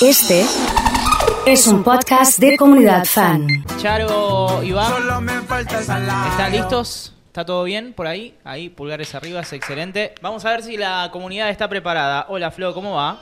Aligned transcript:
Este 0.00 0.44
es 1.46 1.66
un 1.66 1.82
podcast 1.82 2.38
de 2.38 2.56
comunidad 2.58 3.06
fan. 3.06 3.64
Charo, 3.78 4.62
Iván, 4.62 4.92
¿están 6.30 6.52
listos? 6.52 7.14
¿Está 7.28 7.46
todo 7.46 7.64
bien 7.64 7.94
por 7.94 8.06
ahí? 8.06 8.36
Ahí, 8.44 8.68
pulgares 8.68 9.14
arriba, 9.14 9.40
es 9.40 9.52
excelente. 9.54 10.14
Vamos 10.20 10.44
a 10.44 10.50
ver 10.50 10.62
si 10.62 10.76
la 10.76 11.08
comunidad 11.12 11.48
está 11.48 11.68
preparada. 11.68 12.26
Hola, 12.28 12.50
Flo, 12.50 12.74
¿cómo 12.74 12.94
va? 12.94 13.18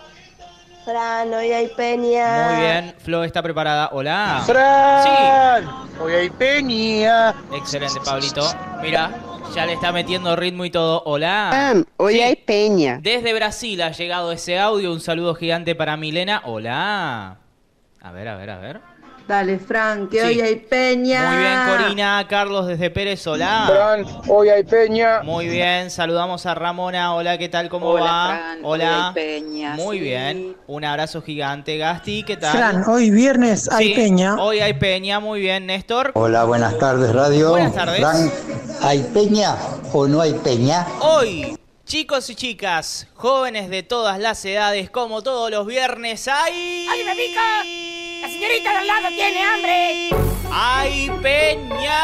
Fran, 0.85 1.33
hoy 1.33 1.53
hay 1.53 1.69
peña. 1.69 2.49
Muy 2.51 2.61
bien, 2.61 2.95
Flo 2.99 3.23
está 3.23 3.41
preparada. 3.41 3.91
Hola. 3.93 4.43
¡Fran! 4.45 5.69
Hoy 6.01 6.13
hay 6.13 6.31
peña. 6.31 7.33
Sí, 7.33 7.57
excelente, 7.57 8.01
Pablito. 8.05 8.51
Mira, 8.83 9.11
ya 9.55 9.67
le 9.67 9.73
está 9.75 9.93
metiendo 9.93 10.35
ritmo 10.37 10.65
y 10.65 10.71
todo. 10.71 11.03
Hola. 11.07 11.49
Fran, 11.51 11.87
hoy 11.97 12.15
Sí. 12.15 12.21
hay 12.21 12.37
peña. 12.37 12.99
Desde 13.03 13.33
Brasil 13.35 13.81
ha 13.83 13.91
llegado 13.93 14.33
ese 14.33 14.59
audio. 14.59 14.93
Un 14.93 15.01
saludo 15.01 15.35
gigante 15.35 15.75
para 15.75 15.97
Milena. 15.97 16.43
Hola. 16.45 17.37
A 18.01 18.13
ver, 18.13 18.29
a 18.29 18.37
ver, 18.37 18.51
a 18.51 18.59
ver. 18.59 18.81
Dale, 19.27 19.59
Fran, 19.59 20.09
que 20.09 20.21
Sí. 20.21 20.27
hoy 20.27 20.41
hay 20.43 20.57
peña. 20.57 21.31
Muy 21.31 21.39
bien, 21.39 21.59
Corina. 21.79 22.27
Carlos 22.29 22.67
desde 22.67 22.91
Pérez. 22.91 23.27
Hola. 23.27 23.65
Fran, 23.67 24.05
hoy 24.29 24.51
hay 24.51 24.65
peña. 24.65 25.23
Muy 25.23 25.49
bien, 25.49 25.91
saludamos 25.91 26.45
a 26.45 26.55
Ramona. 26.55 27.15
Hola, 27.15 27.39
¿qué 27.39 27.49
tal? 27.49 27.71
¿Cómo 27.71 27.87
Hola, 27.89 28.05
va? 28.05 28.27
Fran. 28.37 28.59
Hola. 28.63 28.85
Hoy 28.85 29.23
hay 29.23 29.41
peña, 29.41 29.75
Muy 29.77 29.97
sí. 29.99 30.05
bien. 30.05 30.57
Un 30.67 30.85
abrazo 30.85 31.23
gigante, 31.23 31.79
Gasti. 31.79 32.23
¿Qué 32.25 32.37
tal? 32.37 32.53
Fran, 32.55 32.85
hoy 32.87 33.11
viernes 33.11 33.71
hay 33.73 33.89
Sí, 33.89 33.95
peña. 33.95 34.37
Hoy 34.37 34.61
hay 34.61 34.75
peña, 34.75 35.21
muy 35.21 35.41
bien, 35.41 35.65
Néstor. 35.67 36.11
Hola, 36.15 36.45
buenas 36.45 36.77
tardes, 36.77 37.11
radio. 37.15 37.49
Buenas 37.51 37.73
tardes. 37.75 38.05
¿Hay 38.85 39.03
peña 39.15 39.57
o 39.93 40.07
no 40.07 40.21
hay 40.21 40.35
peña? 40.35 40.87
Hoy, 41.01 41.59
chicos 41.87 42.29
y 42.29 42.35
chicas, 42.35 43.07
jóvenes 43.15 43.71
de 43.71 43.83
todas 43.83 44.19
las 44.19 44.45
edades, 44.45 44.91
como 44.91 45.23
todos 45.23 45.51
los 45.51 45.67
viernes, 45.67 46.29
hay. 46.29 46.87
¡Ay, 46.91 47.05
me 47.05 47.15
pica! 47.15 47.65
¡La 48.21 48.29
señorita 48.29 48.71
de 48.71 48.77
al 48.77 48.87
lado 48.87 49.09
tiene 49.09 49.43
hambre! 49.43 50.11
¡Hay 50.53 51.11
peña! 51.23 51.99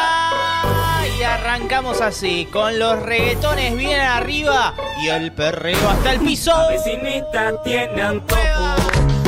Y 1.19 1.23
arrancamos 1.23 2.01
así, 2.01 2.47
con 2.51 2.79
los 2.79 2.99
reggaetones 2.99 3.77
bien 3.77 3.99
arriba 3.99 4.73
y 5.03 5.09
el 5.09 5.31
perreo 5.31 5.89
hasta 5.89 6.13
el 6.13 6.19
piso. 6.21 6.51
vecinita 6.69 7.61
tiene 7.63 8.01
antojo, 8.01 8.41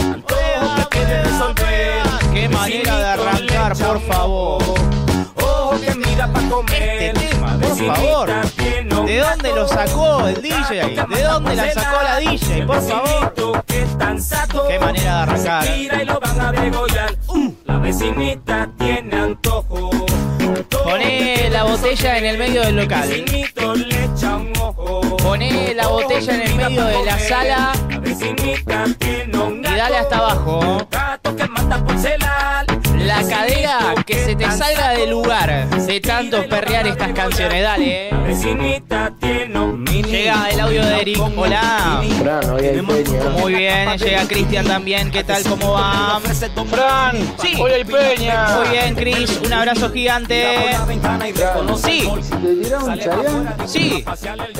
antojo 0.01 0.89
que 0.89 1.21
resolver. 1.21 2.03
¡Qué 2.33 2.49
manera 2.49 2.97
de 2.97 3.05
arrancar, 3.05 3.77
por 3.77 4.01
favor! 4.01 4.92
Este 5.75 7.13
tema, 7.13 7.57
por 7.59 7.77
favor. 7.77 8.29
¿De 9.05 9.17
dónde 9.17 9.53
lo 9.53 9.67
sacó 9.67 10.27
el 10.27 10.41
DJ? 10.41 11.05
¿De 11.09 11.23
dónde 11.23 11.55
la 11.55 11.71
sacó 11.73 12.03
la 12.03 12.17
DJ? 12.17 12.65
Por 12.65 12.81
favor. 12.81 13.33
Qué 14.67 14.79
manera 14.79 15.03
de 15.03 15.21
arrancar. 15.21 15.63
Degollar. 16.61 17.17
Uh, 17.27 17.51
la 17.65 17.77
vecinita 17.79 18.69
tiene 18.77 19.15
antojo. 19.15 19.89
Poné 20.83 21.49
la 21.49 21.63
botella 21.63 22.17
en 22.17 22.25
el 22.25 22.37
medio 22.37 22.61
del 22.61 22.75
local. 22.75 23.09
Poné 25.23 25.73
la 25.73 25.87
botella 25.87 26.35
en 26.35 26.41
el 26.41 26.55
medio 26.55 26.85
de 26.85 27.05
la 27.05 27.19
sala 27.19 27.73
y 29.71 29.75
dale 29.75 29.97
hasta 29.97 30.17
abajo. 30.17 30.87
La 33.05 33.21
cadera 33.27 33.95
que 34.05 34.13
se 34.23 34.35
te 34.35 34.49
salga 34.51 34.91
del 34.91 35.09
lugar 35.11 35.67
de 35.69 35.99
tanto 36.01 36.47
perrear 36.47 36.87
estas 36.87 37.11
canciones. 37.11 37.61
Dale. 37.63 38.09
eh. 38.09 38.13
Llega 40.03 40.49
el 40.49 40.59
audio 40.59 40.85
de 40.85 41.01
Eric. 41.01 41.19
Hola. 41.35 42.01
Fran, 42.21 42.49
hoy 42.51 42.65
hay 42.65 42.81
peña. 42.81 43.29
Muy 43.31 43.53
bien. 43.55 43.97
Llega 43.97 44.27
Cristian 44.27 44.65
también. 44.65 45.11
¿Qué 45.11 45.23
tal? 45.23 45.43
¿Cómo 45.43 45.71
va? 45.73 46.19
Fran, 46.69 47.33
Sí. 47.41 47.59
hoy 47.59 47.71
hay 47.71 47.83
peña. 47.83 48.57
Muy 48.59 48.69
bien, 48.69 48.95
Chris. 48.95 49.39
Un 49.43 49.53
abrazo 49.53 49.89
gigante. 49.91 50.75
Sí. 51.83 52.09
Sí, 53.65 54.05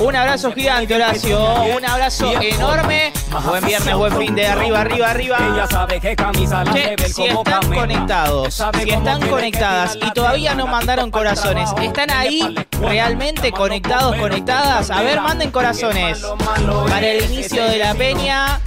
un 0.00 0.16
abrazo 0.16 0.52
gigante, 0.52 0.94
Horacio. 0.94 1.38
Un 1.76 1.84
abrazo 1.84 2.32
enorme. 2.40 3.12
Buen 3.46 3.64
viernes, 3.64 3.94
buen 3.96 4.16
fin 4.18 4.34
de 4.34 4.46
arriba, 4.46 4.80
arriba, 4.80 5.08
Ella 5.14 5.36
arriba. 5.36 5.66
sabe 5.68 6.00
que 6.00 6.14
camisa 6.16 6.64
la 6.64 6.72
Che, 6.72 6.96
si 7.08 7.26
como 7.28 7.42
están 7.42 7.60
camina. 7.62 7.86
Conectados, 8.34 8.82
si 8.82 8.90
están 8.90 9.28
conectadas 9.28 9.98
y 10.00 10.10
todavía 10.12 10.54
no 10.54 10.66
mandaron 10.66 11.10
corazones, 11.10 11.70
¿están 11.80 12.10
ahí 12.10 12.54
realmente 12.80 13.52
conectados, 13.52 14.16
conectadas? 14.16 14.90
A 14.90 15.02
ver, 15.02 15.20
manden 15.20 15.50
corazones. 15.50 16.24
Para 16.88 17.06
el 17.06 17.24
inicio 17.30 17.64
de 17.64 17.78
la 17.78 17.94
peña, 17.94 18.60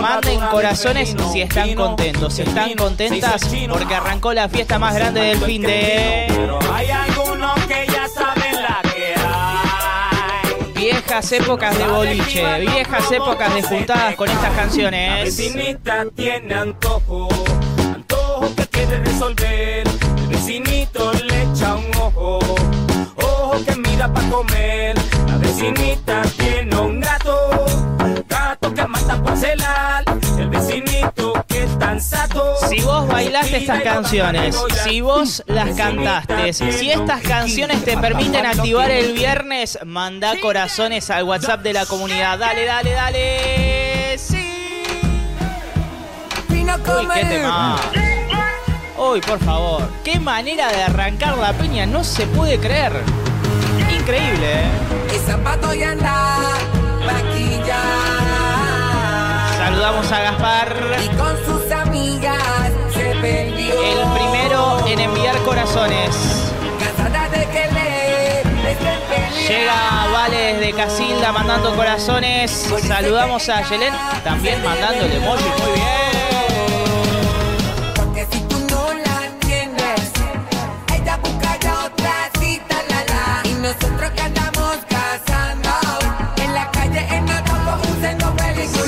manden 0.00 0.40
corazones 0.50 1.14
si 1.32 1.42
están 1.42 1.74
contentos, 1.74 2.34
si 2.34 2.42
están 2.42 2.74
contentas, 2.74 3.42
porque 3.68 3.94
arrancó 3.94 4.32
la 4.32 4.48
fiesta 4.48 4.78
más 4.78 4.94
grande 4.94 5.20
del 5.20 5.38
fin 5.38 5.62
de... 5.62 6.26
Hay 6.72 6.90
algunos 6.90 7.54
que 7.66 7.86
ya 7.86 8.08
saben 8.08 8.62
la 8.62 8.80
que 8.82 9.14
hay. 9.16 10.72
Viejas 10.74 11.32
épocas 11.32 11.78
de 11.78 11.86
boliche, 11.86 12.60
viejas 12.60 13.12
épocas 13.12 13.54
de 13.54 13.62
juntadas 13.62 14.14
con 14.16 14.28
estas 14.28 14.52
canciones. 14.56 15.24
vecinita 15.24 16.06
tiene 16.14 16.54
antojo, 16.54 17.28
quiere 18.86 19.04
resolver. 19.04 19.84
El 20.18 20.28
vecinito 20.28 21.12
le 21.12 21.42
echa 21.42 21.74
un 21.74 21.94
ojo, 21.96 22.38
ojo 23.16 23.64
que 23.64 23.76
mira 23.76 24.12
pa' 24.12 24.22
comer. 24.30 24.96
La 25.26 25.36
vecinita 25.38 26.22
tiene 26.36 26.76
un 26.76 27.00
gato, 27.00 27.66
gato 28.28 28.74
que 28.74 28.86
mata 28.86 29.22
por 29.22 29.36
celar. 29.36 30.04
El 30.38 30.48
vecinito 30.48 31.32
que 31.46 31.64
es 31.64 31.78
tan 31.78 32.00
sato. 32.00 32.56
Si 32.68 32.80
vos 32.80 33.06
bailaste 33.06 33.58
estas 33.58 33.82
canciones, 33.82 34.56
si 34.84 35.00
vos 35.00 35.42
las 35.46 35.76
cantaste, 35.76 36.52
si 36.52 36.90
estas 36.90 37.22
canciones 37.22 37.84
te 37.84 37.96
permiten 37.96 38.46
activar 38.46 38.90
el 38.90 39.12
viernes, 39.12 39.78
manda 39.84 40.32
corazones 40.40 41.10
al 41.10 41.24
WhatsApp 41.24 41.62
de 41.62 41.72
la 41.72 41.86
comunidad. 41.86 42.38
Dale, 42.38 42.64
dale, 42.64 42.90
dale. 42.90 44.18
Sí. 44.18 44.48
Uy, 46.48 47.08
qué 47.14 47.24
tema. 47.24 47.78
Uy, 49.10 49.20
por 49.20 49.40
favor. 49.40 49.82
Qué 50.04 50.20
manera 50.20 50.68
de 50.68 50.84
arrancar 50.84 51.36
la 51.36 51.52
piña, 51.54 51.86
no 51.86 52.04
se 52.04 52.24
puede 52.28 52.60
creer. 52.60 52.92
Increíble, 53.98 54.52
¿eh? 54.52 55.16
Y 55.16 55.18
zapato 55.18 55.74
y 55.74 55.82
anda, 55.82 56.38
vaquilla. 57.04 57.82
Saludamos 59.58 60.12
a 60.12 60.20
Gaspar. 60.20 60.76
Y 61.04 61.08
con 61.16 61.36
sus 61.44 61.72
amigas 61.72 62.38
se 62.92 63.14
perdió. 63.20 63.74
El 63.82 64.12
primero 64.12 64.86
en 64.86 65.00
enviar 65.00 65.36
corazones. 65.38 66.48
De 67.32 67.46
que 67.46 67.72
le. 67.72 68.42
Llega 69.48 70.06
Vale 70.12 70.54
desde 70.54 70.72
Casilda 70.74 71.32
mandando 71.32 71.74
corazones. 71.74 72.70
Saludamos 72.86 73.48
a 73.48 73.62
Yelén 73.68 73.94
también 74.22 74.62
mandando 74.62 75.04
el 75.04 75.12
emoji. 75.12 75.44
Muy 75.44 75.72
bien. 75.72 76.11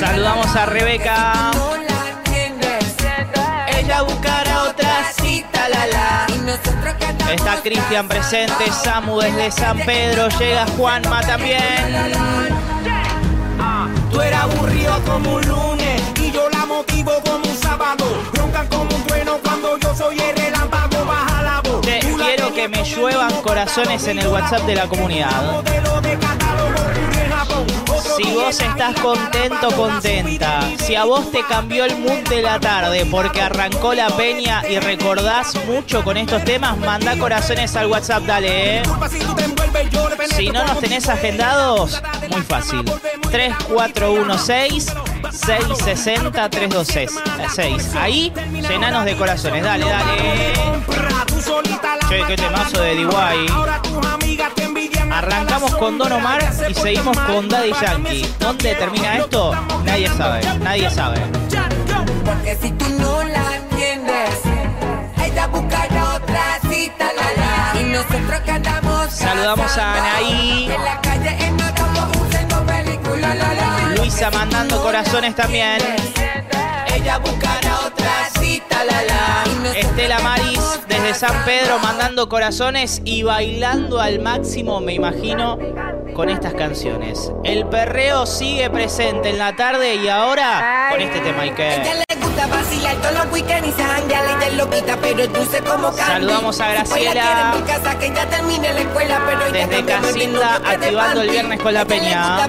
Saludamos 0.05 0.55
a 0.55 0.65
Rebeca. 0.67 1.51
Ella 3.75 4.01
buscará 4.03 4.63
otra 4.69 5.11
cita, 5.19 5.67
la 5.67 5.87
la. 5.87 6.27
Está 7.33 7.55
Cristian 7.63 8.07
presente, 8.07 8.71
Samu 8.71 9.19
desde 9.19 9.51
San 9.51 9.79
Pedro, 9.79 10.29
llega 10.37 10.67
Juanma 10.77 11.21
también. 11.21 11.59
Tú 14.11 14.21
eres 14.21 14.39
aburrido 14.39 14.93
como 15.05 15.35
un 15.37 15.47
lunes 15.47 16.01
y 16.21 16.31
yo 16.31 16.49
la 16.51 16.67
motivo 16.67 17.11
como 17.25 17.43
un 17.43 17.57
sábado. 17.57 18.05
Roncan 18.33 18.67
como 18.67 18.95
un 18.95 19.03
trueno 19.07 19.39
cuando 19.43 19.77
yo 19.79 19.95
soy 19.95 20.19
el 20.19 20.37
relámpago. 20.37 21.03
Baja 21.03 21.41
la 21.41 21.61
voz. 21.61 21.81
Quiero 21.81 22.53
que 22.53 22.67
me 22.69 22.83
lluevan 22.83 23.41
corazones 23.41 24.07
en 24.07 24.19
el 24.19 24.27
WhatsApp 24.27 24.61
de 24.67 24.75
la 24.75 24.87
comunidad. 24.87 25.63
Si 28.15 28.23
vos 28.33 28.59
estás 28.59 28.99
contento, 29.01 29.71
contenta, 29.75 30.61
si 30.77 30.95
a 30.95 31.03
vos 31.03 31.31
te 31.31 31.43
cambió 31.43 31.85
el 31.85 31.97
mood 31.97 32.27
de 32.29 32.41
la 32.41 32.59
tarde 32.59 33.05
porque 33.09 33.41
arrancó 33.41 33.93
la 33.93 34.07
peña 34.07 34.63
y 34.69 34.79
recordás 34.79 35.55
mucho 35.65 36.03
con 36.03 36.15
estos 36.17 36.43
temas, 36.45 36.77
manda 36.77 37.17
corazones 37.17 37.75
al 37.75 37.87
WhatsApp, 37.87 38.23
dale, 38.23 38.77
eh. 38.77 38.83
Si 40.35 40.49
no 40.49 40.65
nos 40.65 40.79
tenés 40.79 41.09
agendados, 41.09 42.01
muy 42.31 42.41
fácil. 42.41 42.83
3416 43.31 44.93
660 45.31 46.49
326 46.49 47.11
6. 47.53 47.95
Ahí, 47.95 48.31
llenanos 48.69 49.05
de 49.05 49.15
corazones, 49.15 49.63
dale, 49.63 49.85
dale. 49.85 50.53
Che, 52.07 52.23
qué 52.27 52.35
temazo 52.35 52.81
de 52.81 52.95
DY. 52.95 53.05
Arrancamos 55.15 55.73
con 55.75 55.97
Don 55.97 56.11
Omar 56.11 56.43
y 56.67 56.73
seguimos 56.73 57.17
con 57.17 57.47
Daddy 57.47 57.71
Yankee. 57.81 58.35
¿Dónde 58.37 58.75
termina 58.75 59.17
esto? 59.19 59.53
Nadie 59.85 60.09
sabe, 60.09 60.41
nadie 60.59 60.89
sabe. 60.89 61.21
Porque 62.25 62.57
si 62.61 62.71
tú 62.71 62.85
no 62.99 63.23
la 63.23 63.55
entiendes, 63.55 64.41
ella 65.23 65.47
buscará 65.47 66.15
otra 66.15 66.59
cita, 66.69 67.05
la, 67.13 67.73
la. 67.73 67.79
Y 67.79 67.83
nosotros 67.85 68.41
que 68.41 68.51
andamos 68.51 69.09
Saludamos 69.09 69.77
a 69.77 69.93
Anaí. 69.93 70.69
En 70.69 70.83
la 70.83 70.99
calle 70.99 71.45
en 71.45 71.57
película, 72.65 73.35
la. 73.35 73.95
Luisa 73.95 74.29
mandando 74.31 74.83
corazones 74.83 75.33
también. 75.33 75.77
Ella 76.93 77.19
buscará 77.19 77.79
otra 77.85 78.29
cita, 78.37 78.83
la, 78.83 79.01
la. 79.03 79.79
Estela 79.79 80.19
María 80.19 80.54
desde 81.05 81.19
San 81.19 81.45
Pedro 81.45 81.77
mandando 81.79 82.27
corazones 82.29 83.01
y 83.05 83.21
bailando 83.23 83.99
al 83.99 84.19
máximo, 84.19 84.79
me 84.79 84.93
imagino, 84.93 85.57
con 86.15 86.29
estas 86.29 86.53
canciones. 86.53 87.31
El 87.43 87.67
perreo 87.67 88.25
sigue 88.25 88.69
presente 88.69 89.29
en 89.29 89.37
la 89.37 89.55
tarde 89.55 89.95
y 89.95 90.07
ahora 90.07 90.89
con 90.91 91.01
este 91.01 91.19
tema, 91.19 91.43
vacilar 92.47 92.95
todos 92.97 93.13
los 93.13 93.33
weekends 93.33 93.67
y 93.67 93.71
se 93.71 93.83
janguea, 93.83 94.23
ella 94.23 94.47
es 94.47 94.53
loquita, 94.55 94.97
pero 95.01 95.23
es 95.23 95.33
dulce 95.33 95.59
como 95.61 95.87
candy. 95.95 96.11
Saludamos 96.11 96.59
a 96.59 96.67
Graciela. 96.69 97.11
quiere 97.11 97.41
en 97.41 97.51
mi 97.51 97.61
casa, 97.67 97.99
que 97.99 98.07
ya 98.13 98.25
termine 98.27 98.73
la 98.73 98.81
escuela, 98.81 99.21
pero 99.25 99.45
ella 99.45 99.67
Desde 99.67 99.85
Casilda, 99.85 100.55
activando 100.55 101.21
el 101.21 101.29
viernes 101.29 101.61
con 101.61 101.73
la 101.73 101.85
peña. 101.85 102.45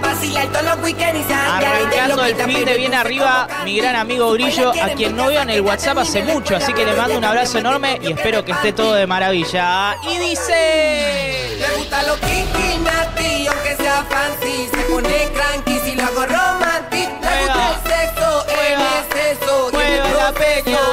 Arrancando 1.57 2.25
el 2.25 2.37
fin 2.37 2.65
de 2.65 2.77
bien 2.77 2.95
arriba, 2.95 3.49
mi 3.65 3.77
gran 3.77 3.97
amigo 3.97 4.33
Grillo, 4.33 4.71
a 4.71 4.89
quien 4.91 5.17
no 5.17 5.27
veo 5.27 5.43
en 5.43 5.51
el 5.51 5.61
WhatsApp 5.61 5.99
hace 5.99 6.23
mucho, 6.23 6.57
así 6.57 6.73
que 6.73 6.85
le 6.85 6.95
mando 6.95 7.19
un 7.19 7.25
abrazo 7.25 7.59
enorme 7.59 7.99
y 8.03 8.13
espero 8.13 8.45
que 8.47 8.53
esté 8.53 8.73
todo 8.73 8.95
de 8.95 9.07
maravilla. 9.07 9.97
Y 10.09 10.19
dice... 10.19 11.57
Le 11.59 11.77
gusta 11.79 12.03
lo 12.05 12.15
kinky, 12.21 12.79
natty, 12.79 13.49
aunque 13.49 13.77
sea 13.77 14.07
fancy. 14.09 14.69
Se 14.71 14.83
pone 14.85 15.33
cranky 15.35 15.81
si 15.85 15.97
lo 15.97 16.05
hago 16.05 16.27
romantic. 16.27 17.09
Le 17.21 17.43
gusta 17.43 17.69
el 17.71 17.91
sexo, 17.91 18.47
en 18.49 18.79
Mueva. 18.79 18.99
exceso. 19.01 19.71
Y 19.73 19.77
en 19.77 19.93
el 19.93 20.03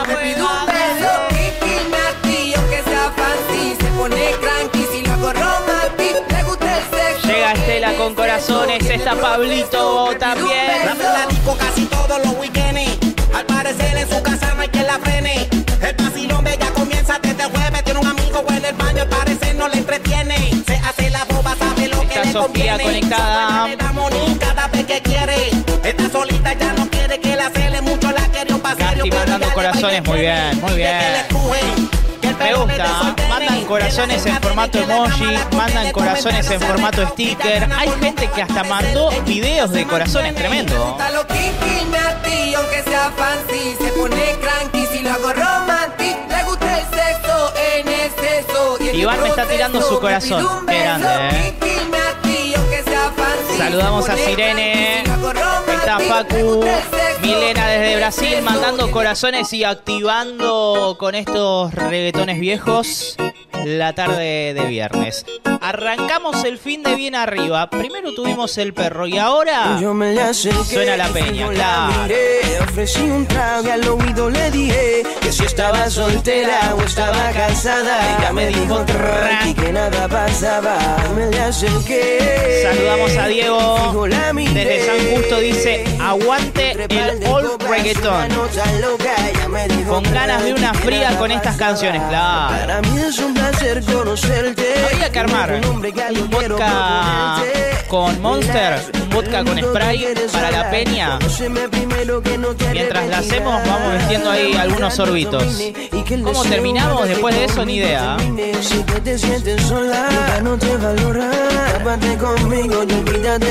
me 0.08 0.16
pide 0.16 0.42
mueva. 0.42 0.62
un 0.62 0.66
beso. 0.66 1.12
Kinky, 1.30 1.76
natty, 1.92 2.54
aunque 2.56 2.84
sea 2.84 3.14
fancy. 3.16 3.76
Se 3.80 3.88
pone 3.98 4.32
cranky 4.42 4.88
si 4.92 5.02
lo 5.06 5.14
hago 5.14 5.34
romantic. 5.34 6.32
Le 6.32 6.44
gusta 6.44 6.78
el 6.78 6.84
sexo. 6.98 7.28
Llega 7.28 7.54
Estela 7.54 7.94
con 7.94 8.16
corazones, 8.16 8.90
está 8.90 9.12
el 9.12 9.20
Pablito 9.20 10.10
también. 10.18 10.86
La 10.86 11.28
disco 11.28 11.56
casi 11.58 11.86
todos 11.86 12.26
los 12.26 12.34
weekends. 12.36 12.64
Al 13.32 13.46
parecer 13.46 13.96
en 13.98 14.10
su 14.10 14.22
casa 14.24 14.54
no 14.56 14.62
hay 14.64 14.70
quien 14.70 14.88
la 14.88 14.98
frene. 14.98 15.50
El 15.82 15.96
vacilón 15.96 16.46
ya 16.46 16.74
comienza 17.14 17.20
desde 17.22 17.44
el 17.44 17.50
jueves. 17.50 17.84
Tiene 17.84 18.00
un 18.00 18.08
amigo 18.08 18.44
en 18.50 18.66
el 18.66 18.76
baño, 18.76 19.02
al 19.02 19.10
parecer 19.10 19.56
no 19.56 19.68
le 19.68 19.78
entretiene. 19.78 20.64
Se 20.66 20.76
hace 20.78 21.10
la 21.10 21.26
boba, 21.26 21.56
sabe 21.56 21.88
lo 21.88 22.02
Está 22.02 22.22
que 22.22 22.26
le 22.28 22.32
Sofía 22.32 22.48
conviene. 22.74 22.84
conectada. 22.84 23.68
Le 23.68 23.76
damos 23.78 24.12
ni 24.12 24.36
cada 24.36 24.68
vez 24.68 24.86
que 24.86 25.02
quiere. 25.02 25.50
Está 25.84 26.10
solita, 26.10 26.54
ya 26.54 26.74
no 26.74 26.90
quiere 26.90 27.20
que 27.20 27.36
la 27.36 27.50
cele 27.50 27.82
mucho. 27.82 28.12
La 28.12 28.24
pero 28.32 29.06
mandando 29.16 29.54
corazones, 29.54 30.04
muy 30.04 30.20
bien, 30.20 30.62
muy 30.62 30.76
bien. 30.76 31.00
Me 32.40 32.54
gusta, 32.56 33.16
mandan 33.30 33.64
corazones 33.66 34.26
en 34.26 34.42
formato 34.42 34.80
emoji, 34.80 35.38
mandan 35.56 35.92
corazones 35.92 36.50
en 36.50 36.60
formato 36.60 37.08
sticker. 37.10 37.70
Hay 37.78 37.90
gente 38.02 38.28
que 38.28 38.42
hasta 38.42 38.64
mandó 38.66 39.12
videos 39.26 39.72
de 39.72 39.86
corazones, 39.86 40.36
tremendo. 40.36 40.88
gusta 40.88 41.10
lo 41.12 41.26
kinky, 41.28 41.86
natty, 41.92 42.54
aunque 42.56 42.84
sea 42.84 43.12
fancy. 43.16 43.76
Se 43.80 43.92
pone 43.94 44.36
cranky 44.42 44.86
si 44.92 45.00
lo 45.04 45.12
hago 45.12 45.32
romantic. 45.34 45.83
Iván 48.92 49.22
me 49.22 49.30
está 49.30 49.46
tirando 49.46 49.82
su 49.82 50.00
corazón. 50.00 50.46
Qué 50.68 50.80
grande, 50.80 51.08
eh. 51.32 51.54
Saludamos 53.58 54.10
a 54.10 54.18
Sirene. 54.18 55.04
Está 55.04 56.00
Facu, 56.00 56.64
Milena 57.22 57.68
desde 57.68 57.98
Brasil 57.98 58.42
mandando 58.42 58.90
corazones 58.92 59.52
y 59.54 59.64
activando 59.64 60.96
con 61.00 61.16
estos 61.16 61.74
reggaetones 61.74 62.40
viejos 62.40 63.18
la 63.66 63.94
tarde 63.94 64.54
de 64.54 64.66
viernes. 64.66 65.26
Arrancamos 65.62 66.44
el 66.44 66.58
fin 66.58 66.84
de 66.84 66.96
bien 66.96 67.16
arriba. 67.16 67.70
Primero 67.70 68.14
tuvimos 68.14 68.58
el 68.58 68.74
perro 68.74 69.08
y 69.08 69.18
ahora 69.18 69.78
Yo 69.80 69.94
me 69.94 70.20
acerqué, 70.20 70.64
Suena 70.64 70.98
la 70.98 71.08
peña, 71.08 71.48
claro. 71.50 71.94
La 71.94 72.04
miré, 72.04 72.60
ofrecí 72.62 73.02
un 73.02 73.26
trago 73.26 73.68
y 73.68 73.72
al 73.72 73.88
oído 73.88 74.30
le 74.30 74.52
dije 74.52 75.04
que 75.22 75.32
si 75.32 75.46
estaba 75.46 75.90
soltera 75.90 76.76
o 76.76 76.82
estaba 76.82 77.32
casada. 77.32 78.18
Ella 78.18 78.34
me 78.34 78.48
dijo 78.48 78.84
tranqui 78.86 79.54
que 79.54 79.72
nada 79.72 80.08
pasaba. 80.08 80.78
Me 81.16 81.28
le 81.28 81.40
acerqué. 81.40 82.64
saludamos 82.64 83.16
a 83.18 83.28
Diego. 83.28 84.08
La. 84.08 84.34
Desde 84.34 84.86
San 84.86 85.16
Justo 85.16 85.40
dice, 85.40 85.84
aguante 86.04 86.72
el 86.90 87.26
old 87.28 87.62
reggaetón. 87.64 88.28
Con 89.88 90.04
ganas 90.04 90.44
de 90.44 90.54
una 90.54 90.74
fría 90.74 91.18
con 91.18 91.32
estas 91.32 91.56
canciones, 91.56 92.02
claro. 92.10 92.58
Para 92.58 92.82
mí 92.82 93.00
es 93.00 93.20
un 93.20 93.34
placer 93.34 93.84
conocerte. 93.84 94.74
Habría 94.92 95.12
que 95.12 95.20
armar 95.20 95.62
un 95.66 96.30
vodka 96.30 97.42
con 97.88 98.22
Monster, 98.22 98.82
un 99.02 99.10
vodka 99.10 99.44
con 99.44 99.58
spray 99.58 100.14
para 100.32 100.52
la 100.52 100.70
peña. 100.70 101.20
Mientras 102.72 103.08
la 103.08 103.18
hacemos, 103.20 103.62
vamos 103.68 103.94
metiendo 104.02 104.32
ahí 104.32 104.54
algunos 104.54 104.94
sorbitos. 104.94 105.44
¿Cómo 106.24 106.44
terminamos 106.44 107.08
después 107.08 107.36
de 107.36 107.46
eso? 107.46 107.66
Ni 107.66 107.78
idea. 107.78 108.18
Si 108.62 108.84
que 108.84 109.00
te 109.00 109.18
sientes 109.18 109.62
sola, 109.64 110.08
ya 110.10 110.42
no 110.42 110.58
te 110.58 110.76
valora. 110.78 111.32
Tápate 111.74 112.18
conmigo 112.18 112.84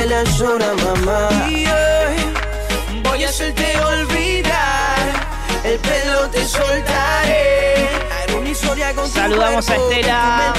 las 0.09 0.41
horas, 0.41 0.75
mamá. 0.85 1.29
Y 3.23 3.25
hoy 3.25 3.29
voy 3.29 3.29
a 3.29 3.29
hacerte 3.29 3.81
olvidar. 3.81 4.99
El 5.65 5.79
pelo 5.79 6.29
te 6.31 6.45
soltaré. 6.45 7.87
Haré 8.11 8.35
una 8.35 8.49
historia 8.49 8.93
con 8.95 9.05
tu 9.05 9.13
Saludamos 9.13 9.71
a 9.71 9.75
cuerpo 9.77 9.93
Estela. 9.93 10.55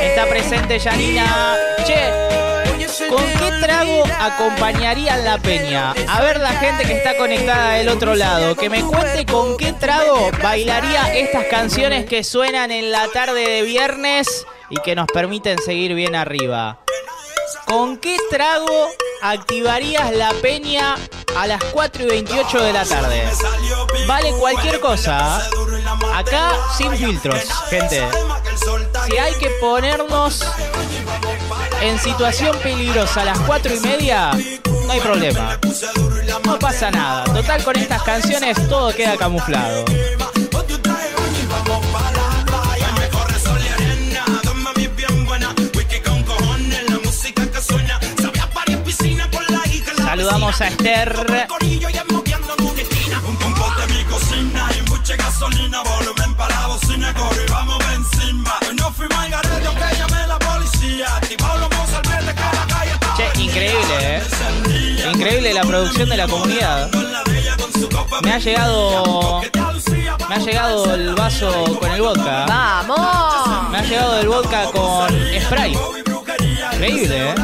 Está 0.00 0.26
presente 0.26 0.78
Janina. 0.78 1.56
Che, 1.84 3.08
¿Con 3.08 3.24
qué 3.24 3.50
trago 3.60 4.04
acompañarían 4.20 5.24
la 5.24 5.38
peña? 5.38 5.92
A 6.08 6.22
ver 6.22 6.38
la 6.38 6.52
gente 6.52 6.84
que 6.84 6.98
está 6.98 7.16
conectada 7.16 7.72
del 7.72 7.88
otro 7.88 8.14
lado, 8.14 8.54
que 8.54 8.70
me 8.70 8.82
cuente 8.84 9.26
con 9.26 9.56
qué 9.56 9.72
trago 9.72 10.30
bailaría 10.40 11.16
estas 11.16 11.46
canciones 11.46 12.04
que 12.06 12.22
suenan 12.22 12.70
en 12.70 12.92
la 12.92 13.08
tarde 13.08 13.40
de 13.40 13.62
viernes 13.62 14.46
y 14.70 14.76
que 14.82 14.94
nos 14.94 15.08
permiten 15.08 15.58
seguir 15.58 15.94
bien 15.94 16.14
arriba. 16.14 16.78
¿Con 17.66 17.98
qué 17.98 18.18
trago 18.30 18.88
activarías 19.22 20.12
la 20.12 20.30
peña 20.42 20.96
a 21.36 21.46
las 21.46 21.62
4 21.64 22.04
y 22.04 22.06
28 22.06 22.62
de 22.62 22.72
la 22.72 22.84
tarde? 22.84 23.24
Vale 24.06 24.32
cualquier 24.32 24.80
cosa. 24.80 25.42
Acá 26.14 26.52
sin 26.76 26.92
filtros, 26.96 27.42
gente. 27.68 28.04
Si 29.08 29.18
hay 29.18 29.34
que 29.34 29.50
ponernos 29.60 30.44
en 31.80 31.98
situación 31.98 32.56
peligrosa 32.62 33.22
a 33.22 33.24
las 33.26 33.38
4 33.40 33.74
y 33.74 33.80
media, 33.80 34.30
no 34.86 34.92
hay 34.92 35.00
problema. 35.00 35.58
No 36.44 36.58
pasa 36.58 36.90
nada. 36.90 37.24
Total, 37.24 37.62
con 37.64 37.76
estas 37.76 38.02
canciones 38.02 38.56
todo 38.68 38.94
queda 38.94 39.16
camuflado. 39.16 39.84
Saludamos 50.26 50.60
a 50.60 50.66
Esther. 50.66 51.46
Che, 63.16 63.40
increíble, 63.40 63.94
¿eh? 64.00 64.22
Increíble 65.14 65.54
la 65.54 65.62
producción 65.62 66.08
de 66.08 66.16
la 66.16 66.26
comunidad. 66.26 66.90
Me 68.24 68.32
ha 68.32 68.38
llegado. 68.38 69.42
Me 70.28 70.34
ha 70.34 70.38
llegado 70.38 70.92
el 70.92 71.14
vaso 71.14 71.78
con 71.78 71.92
el 71.92 72.02
vodka. 72.02 72.46
¡Vamos! 72.48 73.70
Me 73.70 73.78
ha 73.78 73.82
llegado 73.82 74.18
el 74.18 74.28
vodka 74.28 74.64
con 74.72 75.08
spray. 75.40 75.78
Increíble, 76.72 77.30
¿eh? 77.30 77.34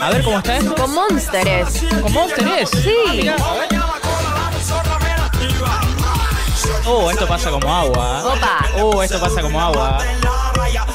A 0.00 0.10
ver 0.10 0.22
cómo 0.22 0.38
está 0.38 0.56
esto. 0.56 0.74
Con 0.74 0.94
Monsteres. 0.94 1.84
¿Con 2.00 2.12
Monster 2.12 2.48
es? 2.48 2.70
Sí. 2.70 3.30
Oh, 6.86 7.10
esto 7.10 7.26
pasa 7.26 7.50
como 7.50 7.74
agua. 7.74 8.24
Opa. 8.24 8.66
Oh, 8.80 9.02
esto 9.02 9.20
pasa 9.20 9.42
como 9.42 9.60
agua. 9.60 9.98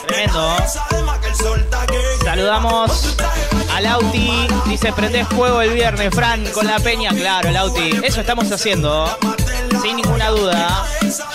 Tremendo. 0.08 0.56
Saludamos 2.24 3.16
a 3.72 3.82
Lauti. 3.82 4.48
Dice, 4.66 4.92
prendés 4.94 5.28
fuego 5.28 5.62
el 5.62 5.74
viernes, 5.74 6.14
Fran, 6.14 6.44
con 6.52 6.66
la 6.66 6.80
peña. 6.80 7.12
Claro, 7.12 7.52
Lauti. 7.52 7.92
Eso 8.04 8.22
estamos 8.22 8.52
haciendo. 8.52 9.08
Sin 9.84 9.98
ninguna 9.98 10.30
duda. 10.30 10.86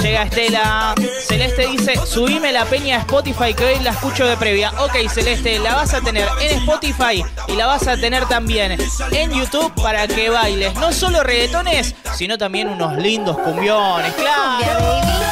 Llega 0.01 0.23
Estela. 0.23 0.95
Celeste 1.27 1.67
dice, 1.67 1.95
subime 2.07 2.53
la 2.53 2.65
peña 2.65 2.97
a 2.97 2.99
Spotify 3.01 3.55
que 3.55 3.65
hoy 3.65 3.79
la 3.81 3.91
escucho 3.91 4.27
de 4.27 4.37
previa. 4.37 4.73
Ok, 4.79 5.09
Celeste, 5.09 5.59
la 5.59 5.75
vas 5.75 5.95
a 5.95 6.01
tener 6.01 6.29
en 6.41 6.59
Spotify 6.59 7.25
y 7.49 7.53
la 7.53 7.67
vas 7.67 7.87
a 7.87 7.97
tener 7.97 8.27
también 8.27 8.79
en 9.13 9.33
YouTube 9.33 9.73
para 9.83 10.07
que 10.07 10.31
bailes. 10.31 10.75
No 10.75 10.93
solo 10.93 11.23
reggaetones, 11.23 11.95
sino 12.15 12.39
también 12.39 12.69
unos 12.69 12.97
lindos 12.97 13.39
cumbiones. 13.39 14.15
Claro. 14.15 15.28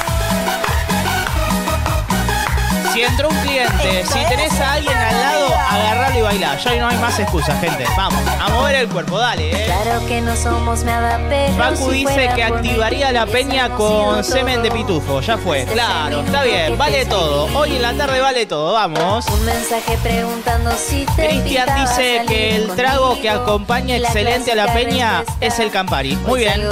Si 2.96 3.02
entró 3.02 3.28
un 3.28 3.36
cliente, 3.40 4.06
si 4.06 4.24
tenés 4.24 4.58
a 4.58 4.72
alguien 4.72 4.96
al 4.96 5.20
lado, 5.20 5.54
agarralo 5.54 6.18
y 6.18 6.22
bailá. 6.22 6.56
Ya 6.56 6.76
no 6.76 6.88
hay 6.88 6.96
más 6.96 7.18
excusas, 7.18 7.60
gente. 7.60 7.84
Vamos, 7.94 8.18
a 8.40 8.48
mover 8.48 8.74
el 8.76 8.88
cuerpo, 8.88 9.18
dale, 9.18 9.50
eh. 9.50 9.66
Claro 9.66 10.06
que 10.06 10.22
no 10.22 10.34
somos 10.34 10.82
nada 10.82 11.20
pero 11.28 11.52
Facu 11.56 11.90
si 11.90 12.06
dice 12.06 12.30
que 12.34 12.42
activaría 12.42 13.12
la 13.12 13.26
peña 13.26 13.68
con 13.68 14.24
semen 14.24 14.62
de 14.62 14.70
pitufo. 14.70 15.20
Ya 15.20 15.36
fue. 15.36 15.66
Claro, 15.66 16.22
está 16.22 16.42
bien, 16.44 16.78
vale 16.78 17.04
todo. 17.04 17.54
Hoy 17.54 17.76
en 17.76 17.82
la 17.82 17.92
tarde 17.92 18.18
vale 18.18 18.46
todo, 18.46 18.72
vamos. 18.72 19.26
Un 19.26 19.44
mensaje 19.44 19.98
preguntando 20.02 20.70
si 20.78 21.04
te 21.16 21.28
Cristian 21.28 21.68
dice 21.78 22.22
que 22.26 22.56
el 22.56 22.74
trago 22.76 23.20
que 23.20 23.28
acompaña 23.28 23.96
excelente 23.96 24.52
a 24.52 24.54
la 24.54 24.72
peña 24.72 25.22
es 25.42 25.58
el 25.58 25.70
Campari. 25.70 26.16
Muy 26.16 26.40
bien. 26.40 26.62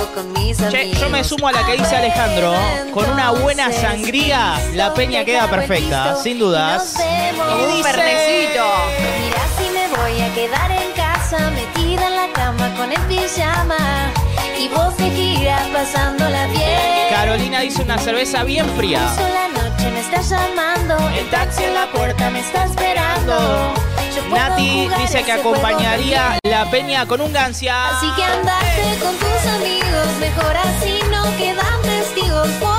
Che, 0.70 0.92
yo 0.92 1.10
me 1.10 1.24
sumo 1.24 1.48
a 1.48 1.52
la 1.52 1.66
que 1.66 1.72
dice 1.76 1.96
Alejandro. 1.96 2.54
Con 2.94 3.10
una 3.10 3.32
buena 3.32 3.72
sangría, 3.72 4.54
la 4.74 4.94
peña 4.94 5.24
queda 5.24 5.50
perfecta, 5.50 6.13
sin 6.22 6.38
dudas. 6.38 6.96
Un 6.98 7.76
Mira 7.76 7.92
si 9.58 9.70
me 9.70 9.88
voy 9.96 10.20
a 10.20 10.34
quedar 10.34 10.70
en 10.70 10.92
casa 10.92 11.50
metida 11.50 12.06
en 12.06 12.16
la 12.16 12.32
cama 12.32 12.74
con 12.76 12.92
el 12.92 13.00
pijama 13.02 14.12
y 14.58 14.68
vos 14.68 14.96
te 14.96 15.10
giras 15.10 15.66
pasándola 15.68 16.46
bien. 16.48 17.08
Carolina 17.10 17.60
dice 17.60 17.82
una 17.82 17.98
cerveza 17.98 18.44
bien 18.44 18.68
fría. 18.76 19.00
La 19.00 19.48
noche 19.48 19.90
me 19.90 20.00
está 20.00 20.20
llamando, 20.20 20.96
el 21.10 21.28
taxi 21.30 21.64
en 21.64 21.74
la 21.74 21.90
puerta 21.90 22.30
me 22.30 22.40
está 22.40 22.64
esperando. 22.64 23.74
Nati 24.30 24.88
dice 25.00 25.22
que 25.22 25.32
acompañaría 25.32 26.38
la 26.44 26.70
peña 26.70 27.06
con 27.06 27.20
un 27.20 27.32
gancia. 27.32 27.96
Así 27.96 28.06
que 28.16 28.24
andate 28.24 28.98
con 29.00 29.14
tus 29.16 29.46
amigos, 29.54 30.06
mejor 30.20 30.56
así 30.56 31.00
no 31.10 31.24
quedan 31.36 31.82
testigos. 31.82 32.73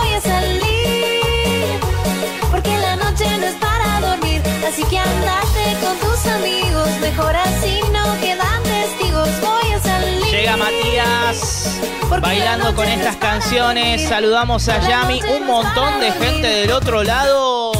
Así 4.67 4.83
que 4.85 4.97
andate 4.97 5.77
con 5.81 5.97
tus 5.99 6.25
amigos, 6.25 6.89
mejor 6.99 7.35
así 7.35 7.81
no 7.93 8.19
quedan 8.19 8.63
testigos. 8.63 9.29
Voy 9.41 9.71
a 9.71 9.79
salir. 9.79 10.23
Llega 10.25 10.57
Matías 10.57 11.79
bailando 12.21 12.75
con 12.75 12.87
estas 12.87 13.15
canciones. 13.17 14.07
Saludamos 14.07 14.67
a 14.67 14.79
Yami. 14.79 15.21
Un 15.37 15.45
montón 15.45 15.99
de 15.99 16.11
gente 16.11 16.47
del 16.47 16.71
otro 16.71 17.03
lado 17.03 17.71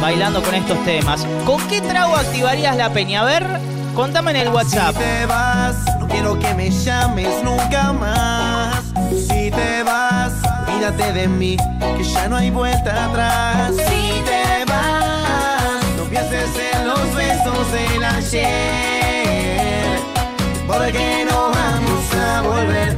bailando 0.00 0.42
con 0.42 0.54
estos 0.54 0.84
temas. 0.84 1.26
¿Con 1.46 1.66
qué 1.68 1.80
trago 1.80 2.14
activarías 2.14 2.76
la 2.76 2.92
peña? 2.92 3.22
A 3.22 3.24
ver, 3.24 3.46
contame 3.94 4.32
en 4.32 4.36
el 4.36 4.48
WhatsApp. 4.50 4.94
Si 4.94 5.02
te 5.02 5.26
vas, 5.26 5.76
no 5.98 6.06
quiero 6.08 6.38
que 6.38 6.52
me 6.52 6.70
llames 6.70 7.42
nunca 7.42 7.92
más. 7.94 8.84
Si 9.10 9.50
te 9.50 9.82
vas, 9.82 10.32
mírate 10.68 11.12
de 11.14 11.26
mí, 11.26 11.56
que 11.96 12.04
ya 12.04 12.28
no 12.28 12.36
hay 12.36 12.50
vuelta 12.50 13.06
atrás. 13.06 13.72
Si 13.76 14.22
te 14.24 14.43
pienses 16.14 16.50
en 16.72 16.86
los 16.86 17.14
besos 17.14 17.72
del 17.72 18.04
ayer, 18.04 19.98
porque 20.66 21.26
no 21.28 21.50
vamos 21.50 22.14
a 22.14 22.42
volver. 22.42 22.96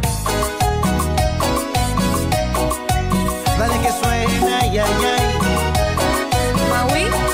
Dale 3.58 3.78
que 3.80 3.90
suena, 3.90 4.58
ay, 4.61 4.78
ay, 4.78 4.78
ay. 4.78 5.25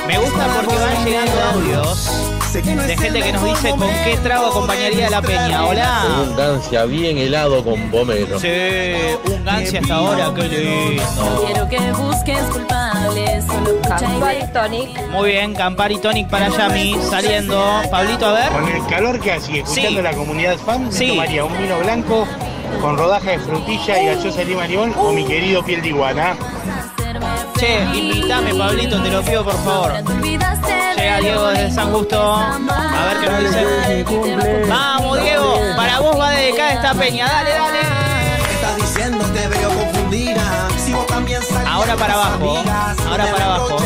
Me 0.07 0.19
gusta 0.19 0.47
porque 0.55 0.75
van 0.75 1.05
llegando 1.05 1.43
audios 1.55 2.23
de 2.53 2.62
gente 2.99 3.23
que 3.23 3.33
nos 3.33 3.45
dice 3.45 3.71
con 3.71 3.89
qué 4.05 4.19
trago 4.23 4.47
acompañaría 4.49 5.09
la 5.09 5.23
peña. 5.23 5.65
Hola. 5.65 6.05
Un 6.23 6.37
gancia 6.37 6.85
bien 6.85 7.17
helado 7.17 7.65
con 7.65 7.91
pomelo. 7.91 8.39
Sí, 8.39 8.49
un 9.33 9.42
gancia 9.62 9.81
hasta 9.81 9.95
ahora, 9.95 10.33
qué 10.35 10.42
lindo. 10.49 11.02
Quiero 11.47 11.69
que 11.69 11.92
busques 11.92 12.40
culpables, 12.52 13.45
solo. 13.45 13.73
Tonic. 14.52 15.09
Muy 15.11 15.31
bien, 15.31 15.54
Campari 15.54 15.99
Tonic 15.99 16.28
para 16.28 16.49
Yami, 16.49 16.97
saliendo. 17.09 17.83
Pablito, 17.90 18.26
a 18.26 18.33
ver. 18.33 18.49
Con 18.52 18.69
el 18.69 18.87
calor 18.87 19.21
que 19.21 19.33
hacía, 19.33 19.62
escuchando 19.62 19.90
Sí. 19.90 20.02
la 20.02 20.12
comunidad 20.12 20.57
fan, 20.59 20.87
me 20.87 20.92
Sí. 20.92 21.09
tomaría 21.09 21.45
un 21.45 21.57
vino 21.59 21.78
blanco 21.78 22.26
con 22.81 22.97
rodaja 22.99 23.31
de 23.33 23.38
frutilla 23.38 24.02
y 24.02 24.07
gaseosa 24.07 24.45
lima 24.45 24.66
limón 24.66 24.95
o 24.99 25.12
mi 25.12 25.25
querido 25.25 25.62
piel 25.64 25.83
de 25.83 25.88
iguana. 25.88 26.37
Che, 27.59 27.81
invítame, 27.95 28.54
Pablito, 28.54 29.02
te 29.02 29.11
lo 29.11 29.23
pido 29.23 29.45
por 29.45 29.57
favor. 29.64 29.92
Llega 30.97 31.19
Diego 31.21 31.47
desde 31.49 31.71
San 31.71 31.92
Justo. 31.92 32.21
A 32.21 32.59
ver 32.59 33.16
qué 33.21 33.31
nos 33.31 33.40
dice. 33.40 34.66
Vamos, 34.69 35.23
Diego. 35.23 35.54
Para 35.76 36.00
vos 36.00 36.19
va 36.19 36.31
dedicada 36.31 36.73
esta 36.73 36.95
peña. 36.95 37.26
Dale, 37.26 37.50
dale. 37.50 37.92
Ahora 41.67 41.97
para 41.97 42.15
abajo. 42.15 42.65
Ahora 43.09 43.25
para 43.33 43.45
abajo. 43.45 43.77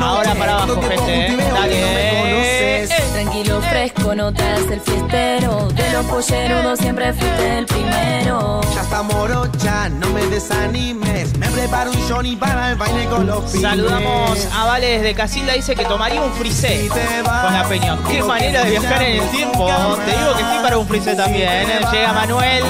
Ahora 0.00 0.34
para 0.34 0.52
abajo, 0.54 0.80
gente. 0.82 1.36
Dale. 1.52 3.03
Tranquilo, 3.14 3.62
fresco, 3.62 4.12
no 4.16 4.32
te 4.32 4.42
hagas 4.42 4.68
el 4.72 4.80
fiestero. 4.80 5.68
De 5.68 5.92
los 5.92 6.04
pollerudos 6.06 6.80
siempre 6.80 7.12
fuiste 7.12 7.58
el 7.58 7.66
primero. 7.66 8.60
Ya 8.74 8.82
está 8.82 9.02
morocha, 9.04 9.88
no 9.88 10.08
me 10.08 10.26
desanimes. 10.26 11.38
Me 11.38 11.46
preparo 11.46 11.92
un 11.92 12.08
Johnny 12.08 12.34
para 12.34 12.72
el 12.72 12.76
baile 12.76 13.04
con 13.06 13.24
los 13.24 13.44
pibes. 13.52 13.62
Saludamos 13.62 14.48
a 14.52 14.64
Vale 14.64 14.98
desde 14.98 15.14
Casilda. 15.14 15.52
Dice 15.52 15.76
que 15.76 15.84
tomaría 15.84 16.20
un 16.20 16.32
frisé 16.32 16.88
con 16.88 17.52
la 17.52 17.64
peña. 17.68 17.96
Qué 18.10 18.20
manera 18.20 18.64
de 18.64 18.70
viajar 18.70 19.02
en 19.04 19.22
el 19.22 19.30
tiempo. 19.30 19.68
Te 20.04 20.10
digo 20.10 20.32
que 20.36 20.42
sí 20.42 20.58
para 20.60 20.78
un 20.78 20.88
frisé 20.88 21.14
también. 21.14 21.68
Llega 21.92 22.12
Manuel. 22.12 22.64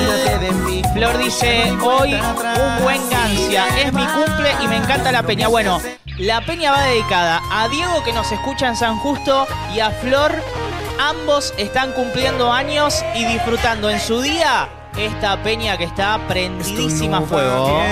Flor 0.93 1.19
dice, 1.19 1.73
hoy 1.83 2.13
un 2.13 2.83
buen 2.85 3.01
gancia. 3.09 3.65
Es 3.79 3.93
mi 3.95 4.05
cumple 4.05 4.51
y 4.63 4.69
me 4.69 4.77
encanta 4.77 5.11
la 5.11 5.23
peña. 5.23 5.49
Bueno, 5.49 5.81
la 6.19 6.41
peña 6.43 6.71
va 6.71 6.83
dedicada 6.85 7.41
a 7.51 7.69
Diego 7.69 8.03
que 8.05 8.13
nos 8.13 8.31
escucha 8.31 8.69
en 8.69 8.77
San 8.77 8.97
Justo 8.99 9.47
y 9.75 9.81
a 9.81 9.91
Flor. 9.91 10.33
Ambos 10.99 11.53
están 11.59 11.93
cumpliendo 11.93 12.53
años 12.53 13.05
y 13.15 13.25
disfrutando 13.25 13.91
en 13.91 13.99
su 13.99 14.21
día 14.23 14.69
esta 14.97 15.43
peña 15.43 15.77
que 15.77 15.85
está 15.85 16.21
prendidísima 16.29 17.19
a 17.19 17.23
fuego. 17.23 17.83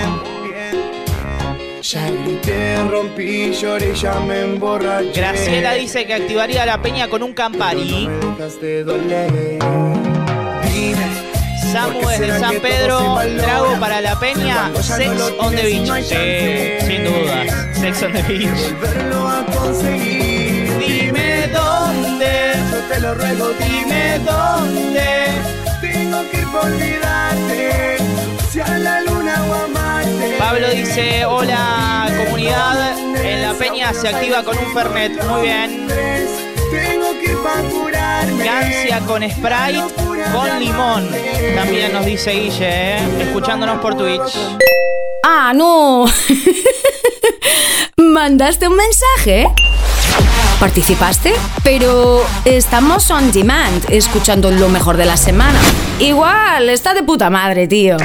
Ya 1.81 2.09
grité, 2.09 2.81
rompí, 2.89 3.53
lloré, 3.53 3.93
ya 3.93 4.17
me 4.21 4.41
emborraché. 4.41 5.11
Graciela 5.13 5.73
dice 5.73 6.05
que 6.05 6.13
activaría 6.13 6.65
la 6.65 6.81
peña 6.81 7.09
con 7.09 7.23
un 7.23 7.33
Campari. 7.33 8.07
Dejaste 8.37 8.85
doler. 8.85 10.02
Samu 11.73 12.07
desde 12.07 12.39
San 12.39 12.59
Pedro, 12.61 13.17
trago 13.41 13.79
para 13.79 13.99
la 13.99 14.19
peña, 14.19 14.71
Sex 14.79 15.09
on 15.39 15.55
the 15.55 15.63
Beach. 15.63 16.03
Sí, 16.03 16.85
sin 16.85 17.03
dudas, 17.03 17.47
Sex 17.73 18.03
on 18.03 18.13
the 18.13 18.21
Beach. 18.21 18.71
volverlo 18.73 19.27
a 19.27 19.43
conseguir. 19.47 20.77
Dime 20.77 21.47
dónde, 21.47 22.53
Yo 22.71 22.77
te 22.93 22.99
lo 22.99 23.15
ruego, 23.15 23.49
dime 23.57 24.19
dónde. 24.19 25.25
tengo 25.81 26.29
que 26.29 26.37
ir 26.37 26.47
por 26.49 26.63
olvidarte. 26.63 27.97
Si 28.51 28.59
a 28.59 28.77
la 28.77 29.01
luna 29.01 29.43
o 29.49 29.53
a 29.55 29.67
Marte. 29.67 30.35
Pablo 30.37 30.69
dice, 30.69 31.25
hola 31.25 32.07
comunidad, 32.23 32.99
en 32.99 33.41
la 33.41 33.53
peña 33.55 33.91
se 33.95 34.09
activa 34.09 34.43
con 34.43 34.55
un 34.59 34.73
Fernet, 34.75 35.23
muy 35.25 35.41
bien. 35.41 35.87
Tengo 36.69 37.13
que. 37.19 37.33
Gancia 38.31 38.99
con 39.01 39.21
Sprite, 39.29 39.83
con 40.31 40.59
limón. 40.59 41.09
También 41.55 41.93
nos 41.93 42.05
dice 42.05 42.31
Guille, 42.31 42.97
¿eh? 42.97 42.97
escuchándonos 43.21 43.79
por 43.79 43.95
Twitch. 43.95 44.37
Ah, 45.23 45.53
no. 45.55 46.05
¿Mandaste 47.97 48.67
un 48.67 48.75
mensaje? 48.75 49.47
¿Participaste? 50.59 51.33
Pero 51.63 52.23
estamos 52.45 53.09
on 53.11 53.31
demand, 53.31 53.85
escuchando 53.89 54.51
lo 54.51 54.69
mejor 54.69 54.97
de 54.97 55.05
la 55.05 55.17
semana. 55.17 55.59
Igual, 55.99 56.69
está 56.69 56.93
de 56.93 57.03
puta 57.03 57.29
madre, 57.29 57.67
tío. 57.67 57.97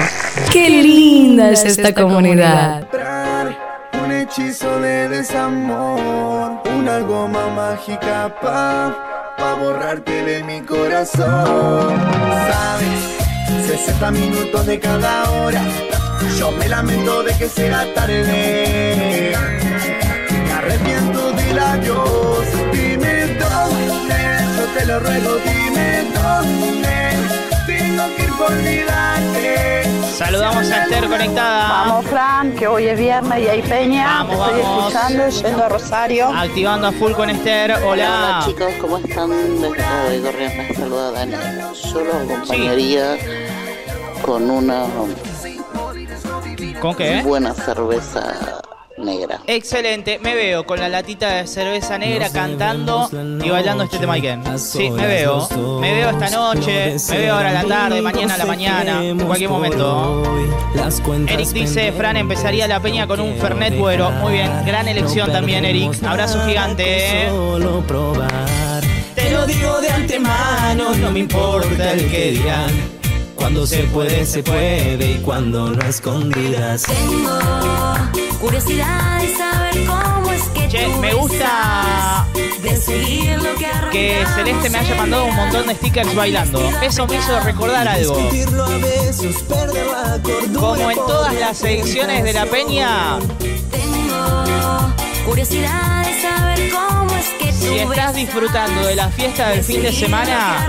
Qué 0.52 0.68
linda 0.68 1.50
es 1.50 1.64
esta 1.64 1.94
comunidad. 1.94 2.86
Un 4.04 4.12
hechizo 4.12 4.80
de 4.80 5.08
desamor, 5.08 6.62
una 6.76 6.98
goma 7.00 7.48
mágica 7.48 8.34
pa, 8.40 9.17
pa 9.38 9.54
borrarte 9.54 10.24
de 10.24 10.42
mi 10.42 10.60
corazón. 10.62 11.96
Sabes, 12.50 13.00
60 13.66 14.10
minutos 14.10 14.66
de 14.66 14.78
cada 14.80 15.30
hora, 15.30 15.62
yo 16.38 16.50
me 16.52 16.68
lamento 16.68 17.22
de 17.22 17.32
que 17.38 17.48
será 17.48 17.86
tarde. 17.94 19.32
Me 20.30 20.52
arrepiento 20.52 21.32
del 21.32 21.58
adiós, 21.58 22.46
dime 22.72 23.14
dónde, 23.42 24.20
yo 24.56 24.64
te 24.76 24.86
lo 24.86 25.00
ruego, 25.00 25.36
dime 25.46 26.04
dónde, 26.14 26.96
tengo 27.66 28.04
que 28.16 28.22
ir 28.24 28.32
por. 28.32 29.17
Saludamos 30.18 30.68
a 30.72 30.82
Esther 30.82 31.08
conectada. 31.08 31.68
Vamos, 31.68 32.06
Fran, 32.06 32.52
que 32.56 32.66
hoy 32.66 32.88
es 32.88 32.98
viernes 32.98 33.38
y 33.38 33.46
hay 33.46 33.62
peña. 33.62 34.24
Vamos, 34.24 34.36
Te 34.36 34.42
estoy 34.56 34.62
vamos. 34.62 34.92
escuchando, 34.94 35.28
yendo 35.28 35.64
a 35.64 35.68
Rosario. 35.68 36.28
Activando 36.34 36.86
a 36.88 36.92
full 36.92 37.12
con 37.12 37.30
Esther. 37.30 37.70
Hola. 37.84 37.84
Hola 37.86 38.42
chicos, 38.44 38.72
¿cómo 38.80 38.98
están? 38.98 39.30
Desde 39.30 39.68
acá 39.68 40.04
de 40.10 40.20
Corrientes, 40.20 40.76
saluda 40.76 41.10
Dani. 41.12 41.34
Yo 41.92 42.00
lo 42.00 42.12
acompañaría 42.34 43.16
con 44.22 44.50
una 44.50 44.86
¿Con 46.80 46.96
qué? 46.96 47.22
buena 47.22 47.54
cerveza 47.54 48.57
negra. 48.98 49.40
Excelente, 49.46 50.18
me 50.20 50.34
veo 50.34 50.64
con 50.64 50.78
la 50.78 50.88
latita 50.88 51.36
de 51.36 51.46
cerveza 51.46 51.98
negra 51.98 52.30
cantando 52.30 53.08
y 53.12 53.48
bailando 53.48 53.84
este 53.84 53.98
tema 53.98 54.20
Ken. 54.20 54.58
Sí, 54.58 54.90
me 54.90 55.06
veo. 55.06 55.48
Me 55.80 55.94
veo 55.94 56.10
esta 56.10 56.30
noche, 56.30 56.96
me 57.10 57.18
veo 57.18 57.34
ahora 57.34 57.50
a 57.50 57.62
la 57.62 57.64
tarde, 57.64 58.02
mañana 58.02 58.34
a 58.34 58.38
la 58.38 58.46
mañana, 58.46 59.04
en 59.04 59.18
cualquier 59.18 59.50
momento. 59.50 60.22
Eric 61.28 61.48
dice, 61.50 61.92
Fran 61.92 62.16
empezaría 62.16 62.66
la 62.66 62.80
peña 62.80 63.06
con 63.06 63.20
un 63.20 63.36
Fernet 63.36 63.76
Buero. 63.76 64.10
Muy 64.10 64.34
bien, 64.34 64.50
gran 64.64 64.88
elección 64.88 65.30
también, 65.30 65.64
Eric. 65.64 66.02
Abrazo 66.04 66.44
gigante. 66.46 67.28
Te 69.14 69.30
lo 69.30 69.46
digo 69.46 69.80
de 69.80 69.90
antemano, 69.90 70.94
no 70.94 71.10
me 71.10 71.18
importa 71.20 71.92
el 71.92 72.10
que 72.10 72.30
dirán. 72.32 72.97
Cuando 73.48 73.66
se 73.66 73.84
puede, 73.84 74.26
se 74.26 74.42
puede 74.42 75.12
y 75.12 75.14
cuando 75.20 75.70
no 75.70 75.82
escondidas. 75.88 76.82
Tengo 76.82 77.38
curiosidad 78.38 79.22
de 79.22 79.34
saber 79.34 79.86
cómo 79.86 80.30
es 80.32 80.42
que 80.48 80.68
Che, 80.68 80.84
tú 80.84 80.98
me 80.98 81.14
gusta 81.14 82.26
de 82.62 82.76
seguir 82.76 83.38
lo 83.38 83.54
que 83.54 83.68
que 83.90 84.26
Celeste 84.34 84.68
me 84.68 84.76
haya 84.76 84.94
mandado 84.96 85.24
un 85.24 85.34
montón 85.34 85.66
de 85.66 85.74
stickers 85.76 86.14
bailando. 86.14 86.60
Eso 86.82 87.06
me 87.06 87.16
hizo 87.16 87.40
recordar 87.40 87.88
algo. 87.88 88.16
Como 90.54 90.90
en 90.90 90.96
todas 90.98 91.32
las 91.32 91.64
ediciones 91.64 92.24
de 92.24 92.32
la 92.34 92.44
peña, 92.44 93.18
Tengo 93.70 94.94
curiosidad 95.24 96.06
de 96.06 96.20
saber 96.20 96.70
cómo 96.70 97.16
es 97.16 97.28
que 97.38 97.50
tú 97.52 97.66
si 97.66 97.78
estás 97.78 98.14
disfrutando 98.14 98.82
de 98.86 98.94
la 98.94 99.08
fiesta 99.08 99.48
del 99.48 99.64
fin 99.64 99.80
de 99.80 99.90
semana, 99.90 100.66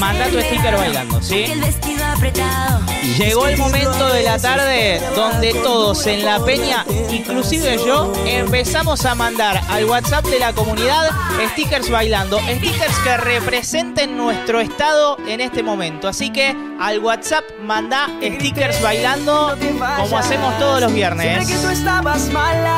manda 0.00 0.26
tu 0.30 0.40
sticker 0.40 0.76
bailando, 0.76 1.22
¿sí? 1.22 1.44
el 1.44 1.60
vestido 1.60 2.04
apretado. 2.06 2.80
Llegó 3.18 3.46
el 3.46 3.58
momento 3.58 4.08
de 4.08 4.22
la 4.22 4.38
tarde 4.38 5.00
donde 5.14 5.52
todos 5.52 6.06
en 6.06 6.24
la 6.24 6.42
peña, 6.42 6.84
inclusive 7.10 7.76
yo, 7.84 8.10
empezamos 8.24 9.04
a 9.04 9.14
mandar 9.14 9.60
al 9.68 9.84
WhatsApp 9.84 10.24
de 10.24 10.38
la 10.38 10.54
comunidad 10.54 11.10
stickers 11.52 11.90
bailando, 11.90 12.38
stickers 12.38 12.98
que 13.04 13.16
representen 13.18 14.16
nuestro 14.16 14.60
estado 14.60 15.18
en 15.26 15.40
este 15.40 15.62
momento. 15.62 16.08
Así 16.08 16.30
que 16.30 16.56
al 16.80 17.00
WhatsApp 17.00 17.44
manda 17.62 18.08
stickers 18.22 18.80
bailando 18.82 19.56
como 19.98 20.18
hacemos 20.18 20.58
todos 20.58 20.80
los 20.80 20.94
viernes. 20.94 21.26
Siempre 21.26 21.54
que 21.54 21.60
tú 21.62 21.68
estabas 21.68 22.30
mala 22.30 22.69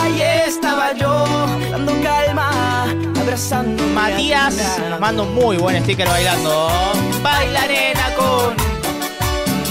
Matías 3.51 4.55
nos 4.89 5.01
manda 5.01 5.25
un 5.25 5.35
muy 5.35 5.57
buen 5.57 5.83
sticker 5.83 6.07
bailando. 6.07 6.69
Baila 7.25 7.67
nena 7.67 8.15
con 8.15 8.55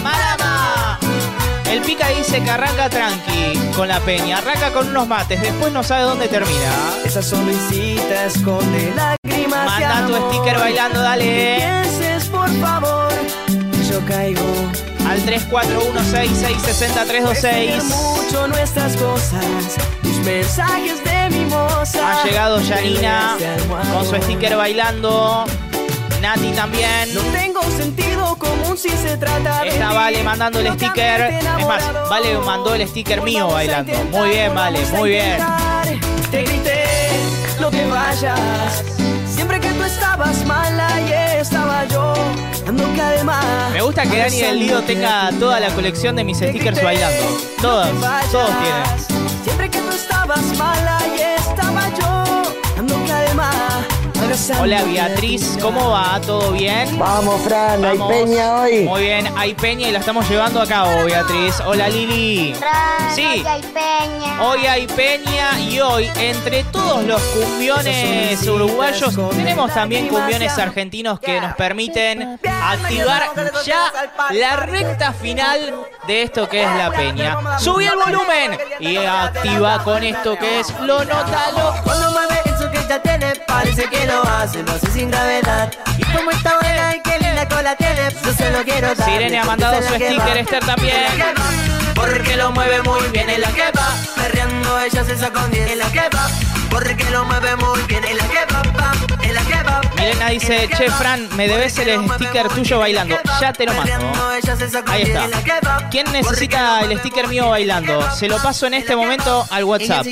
Malama. 0.03 0.99
El 1.69 1.79
pica 1.81 2.09
dice 2.09 2.43
que 2.43 2.49
arranca 2.49 2.89
tranqui 2.89 3.57
con 3.73 3.87
la 3.87 4.01
peña, 4.01 4.39
arranca 4.39 4.73
con 4.73 4.89
unos 4.89 5.07
mates, 5.07 5.41
después 5.41 5.71
no 5.71 5.83
sabe 5.83 6.03
dónde 6.03 6.27
termina. 6.27 6.73
Esa 7.05 7.21
sonrisita 7.21 8.25
esconde 8.25 8.93
lágrimas. 8.93 9.65
Manda 9.65 10.05
tu 10.05 10.15
sticker 10.27 10.59
bailando, 10.59 11.01
dale. 11.01 11.55
Pienses 11.55 12.25
por 12.25 12.49
favor, 12.59 13.09
yo 13.89 14.05
caigo. 14.05 14.43
Al 15.07 15.25
3416660326. 15.25 17.83
mucho 17.83 18.47
nuestras 18.49 18.97
cosas, 18.97 19.77
tus 20.03 20.17
mensajes 20.17 21.01
de. 21.05 21.20
Ha 22.03 22.23
llegado 22.23 22.61
Yanina 22.61 23.37
con 23.93 24.05
su 24.05 24.15
sticker 24.15 24.55
bailando. 24.55 25.45
Nati 26.21 26.51
también. 26.51 27.13
No 27.15 27.21
tengo 27.33 27.61
sentido 27.63 28.35
común 28.35 28.77
si 28.77 28.89
se 28.89 29.17
trata 29.17 29.63
de 29.63 29.69
Está 29.69 29.89
ti. 29.89 29.95
Vale 29.95 30.23
mandando 30.23 30.59
el 30.59 30.73
sticker. 30.73 31.21
Es 31.59 31.67
más. 31.67 32.09
Vale 32.09 32.37
mandó 32.39 32.75
el 32.75 32.87
sticker 32.87 33.21
mío 33.21 33.47
bailando. 33.47 33.93
Muy 34.11 34.29
bien, 34.29 34.53
Vale, 34.53 34.79
muy 34.93 35.09
bien. 35.09 35.37
Te 36.29 36.43
grité, 36.43 36.83
no 37.59 37.69
te 37.69 37.85
vayas. 37.87 38.83
Siempre 39.27 39.59
que 39.59 39.69
tú 39.69 39.83
estabas 39.83 40.45
mala 40.45 40.87
y 41.01 41.39
estaba 41.39 41.85
yo. 41.85 42.13
Me 43.73 43.81
gusta 43.81 44.03
que 44.03 44.17
Dani 44.17 44.41
del 44.41 44.59
Lido 44.59 44.81
tenga 44.83 45.29
toda 45.39 45.59
la 45.59 45.69
colección 45.69 46.15
de 46.15 46.23
mis 46.23 46.37
stickers 46.37 46.81
bailando. 46.81 47.23
Todos, 47.61 47.89
todos 48.31 48.49
tienen. 48.59 49.10
Hola 54.61 54.81
Beatriz, 54.83 55.57
¿cómo 55.61 55.89
va? 55.89 56.17
¿Todo 56.25 56.53
bien? 56.53 56.97
Vamos, 56.97 57.41
Fran, 57.41 57.83
hay 57.83 57.97
Vamos. 57.97 58.13
peña 58.13 58.61
hoy. 58.61 58.85
Muy 58.85 59.01
bien, 59.01 59.27
hay 59.35 59.53
peña 59.53 59.89
y 59.89 59.91
la 59.91 59.99
estamos 59.99 60.29
llevando 60.29 60.61
a 60.61 60.65
cabo, 60.65 61.03
Beatriz. 61.03 61.59
Hola 61.65 61.89
Lili. 61.89 62.55
Sí. 63.13 63.43
hay 63.45 63.61
peña. 63.61 64.41
Hoy 64.41 64.65
hay 64.67 64.87
peña 64.87 65.59
y 65.59 65.81
hoy, 65.81 66.09
entre 66.17 66.63
todos 66.63 67.03
los 67.03 67.21
cumbiones 67.21 68.41
uruguayos, 68.47 69.13
tenemos 69.31 69.73
también 69.73 70.07
cumbiones 70.07 70.57
argentinos 70.57 71.19
que 71.19 71.41
nos 71.41 71.53
permiten 71.55 72.39
activar 72.45 73.33
ya 73.65 73.91
la 74.31 74.55
recta 74.55 75.11
final 75.11 75.75
de 76.07 76.23
esto 76.23 76.47
que 76.47 76.63
es 76.63 76.69
la 76.77 76.89
peña. 76.89 77.59
Subí 77.59 77.83
el 77.83 77.97
volumen 77.97 78.57
y 78.79 78.95
activa 78.95 79.83
con 79.83 80.01
esto 80.01 80.37
que 80.37 80.61
es 80.61 80.69
lo 80.79 81.03
notalo. 81.03 81.73
Ella 82.91 83.01
tiene, 83.03 83.33
parece 83.47 83.85
que 83.85 84.05
lo 84.05 84.21
hace, 84.21 84.63
lo 84.63 84.73
hace 84.73 84.91
sin 84.91 85.09
gravedad. 85.09 85.71
Y 85.97 86.03
como 86.13 86.29
está 86.29 86.59
buena 86.59 86.93
y 86.93 86.99
qué 86.99 87.19
linda 87.19 87.47
cola 87.47 87.73
tiene, 87.77 88.09
yo 88.21 88.33
se 88.33 88.51
lo 88.51 88.63
quiero 88.65 88.93
dar. 88.93 89.09
Sirene 89.09 89.39
ha 89.39 89.45
mandado 89.45 89.81
su 89.81 89.93
sticker, 89.93 90.37
Esther 90.37 90.65
también. 90.65 90.97
Porque 91.95 92.35
lo 92.35 92.51
mueve 92.51 92.81
muy 92.81 93.07
bien 93.13 93.29
en 93.29 93.39
la 93.39 93.47
que 93.53 93.71
va, 93.71 93.95
perreando 94.17 94.77
ella 94.81 95.05
se 95.05 95.17
sacó 95.17 95.39
un 95.39 95.51
10 95.51 95.71
en 95.71 95.79
la 95.79 95.89
que 95.89 96.01
va. 96.13 96.27
Porque 96.69 97.09
lo 97.11 97.23
mueve 97.23 97.55
muy 97.55 97.81
bien 97.83 98.03
en 98.03 98.17
la 98.17 98.27
que 98.27 98.45
va, 98.53 98.91
en 99.23 99.35
la. 99.35 99.40
Milena 99.95 100.29
dice, 100.29 100.67
che 100.75 100.89
Fran, 100.89 101.29
me 101.35 101.47
debes 101.47 101.77
el 101.79 102.09
sticker 102.13 102.47
tuyo 102.49 102.79
bailando. 102.79 103.17
Ya 103.39 103.53
te 103.53 103.65
lo 103.65 103.73
mando. 103.73 104.11
Ahí 104.87 105.03
está. 105.03 105.27
¿Quién 105.89 106.11
necesita 106.11 106.81
el 106.81 106.97
sticker 106.99 107.27
mío 107.27 107.49
bailando? 107.49 108.09
Se 108.11 108.27
lo 108.27 108.41
paso 108.41 108.67
en 108.67 108.75
este 108.75 108.95
momento 108.95 109.45
al 109.49 109.63
WhatsApp. 109.63 110.05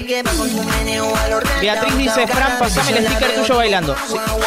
Beatriz 1.61 1.97
dice, 1.97 2.27
Fran, 2.27 2.59
pasame 2.59 2.97
el 2.97 3.07
sticker 3.07 3.35
tuyo 3.35 3.55
bailando. 3.57 3.95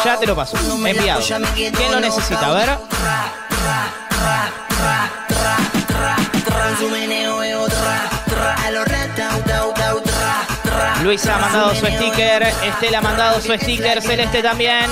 Ya 0.05 0.17
te 0.17 0.27
lo 0.27 0.35
paso. 0.35 0.57
Enviado. 0.85 1.21
¿Quién 1.53 1.91
lo 1.91 1.99
necesita? 1.99 2.47
A 2.47 2.53
ver. 2.53 2.77
Luisa 11.03 11.35
ha 11.35 11.39
mandado 11.39 11.75
su 11.75 11.85
sticker. 11.85 12.43
Estela 12.43 12.99
ha 12.99 13.01
mandado 13.01 13.41
su 13.41 13.51
sticker. 13.53 14.01
Celeste 14.01 14.41
también. 14.41 14.85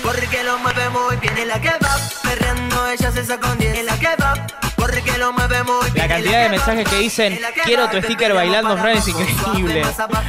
Porque 0.00 0.44
lo 0.44 0.58
mueve 0.58 0.88
muy 0.90 1.16
bien 1.16 1.36
en 1.36 1.48
la 1.48 1.60
que 1.60 1.70
va, 1.70 1.96
perreando 2.22 2.88
ella 2.88 3.10
se 3.10 3.24
sacó 3.24 3.50
un 3.50 3.58
10 3.58 3.78
en 3.78 3.86
la 3.86 3.98
que 3.98 4.14
va. 4.22 4.46
Porque 4.76 5.18
lo 5.18 5.32
mueve 5.32 5.64
muy 5.64 5.90
bien 5.90 6.06
La 6.06 6.14
cantidad 6.14 6.42
de 6.44 6.48
mensajes 6.50 6.88
que 6.88 6.98
dicen 6.98 7.40
quiero 7.64 7.88
tu 7.88 8.00
sticker 8.00 8.32
bailando, 8.32 8.76
Fran, 8.76 8.96
es 8.96 9.08
increíble. 9.08 9.82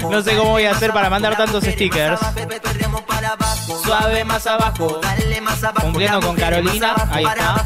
No 0.10 0.22
sé 0.24 0.36
cómo 0.36 0.52
voy 0.52 0.66
a 0.66 0.72
hacer 0.72 0.92
para 0.92 1.12
mandar 1.12 1.38
tantos 1.38 1.64
stickers. 1.64 2.20
Suave 3.84 4.24
más 4.24 4.48
abajo. 4.48 5.02
Cumpliendo 5.82 6.22
con 6.22 6.36
Carolina. 6.36 6.96
Ahí 7.12 7.26
está. 7.26 7.64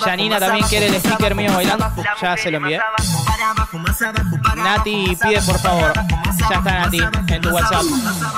Janina 0.00 0.40
también 0.40 0.66
quiere 0.66 0.86
el 0.86 0.94
sticker 0.94 1.34
mío 1.34 1.52
bailando. 1.52 1.92
Ya 2.22 2.36
se 2.38 2.50
lo 2.50 2.56
envié. 2.56 2.80
Nati 4.56 5.16
pide 5.22 5.42
por 5.42 5.58
favor. 5.58 5.92
Ya 6.48 6.56
está 6.56 6.60
Nati 6.60 7.00
en 7.28 7.42
tu 7.42 7.50
WhatsApp. 7.50 7.82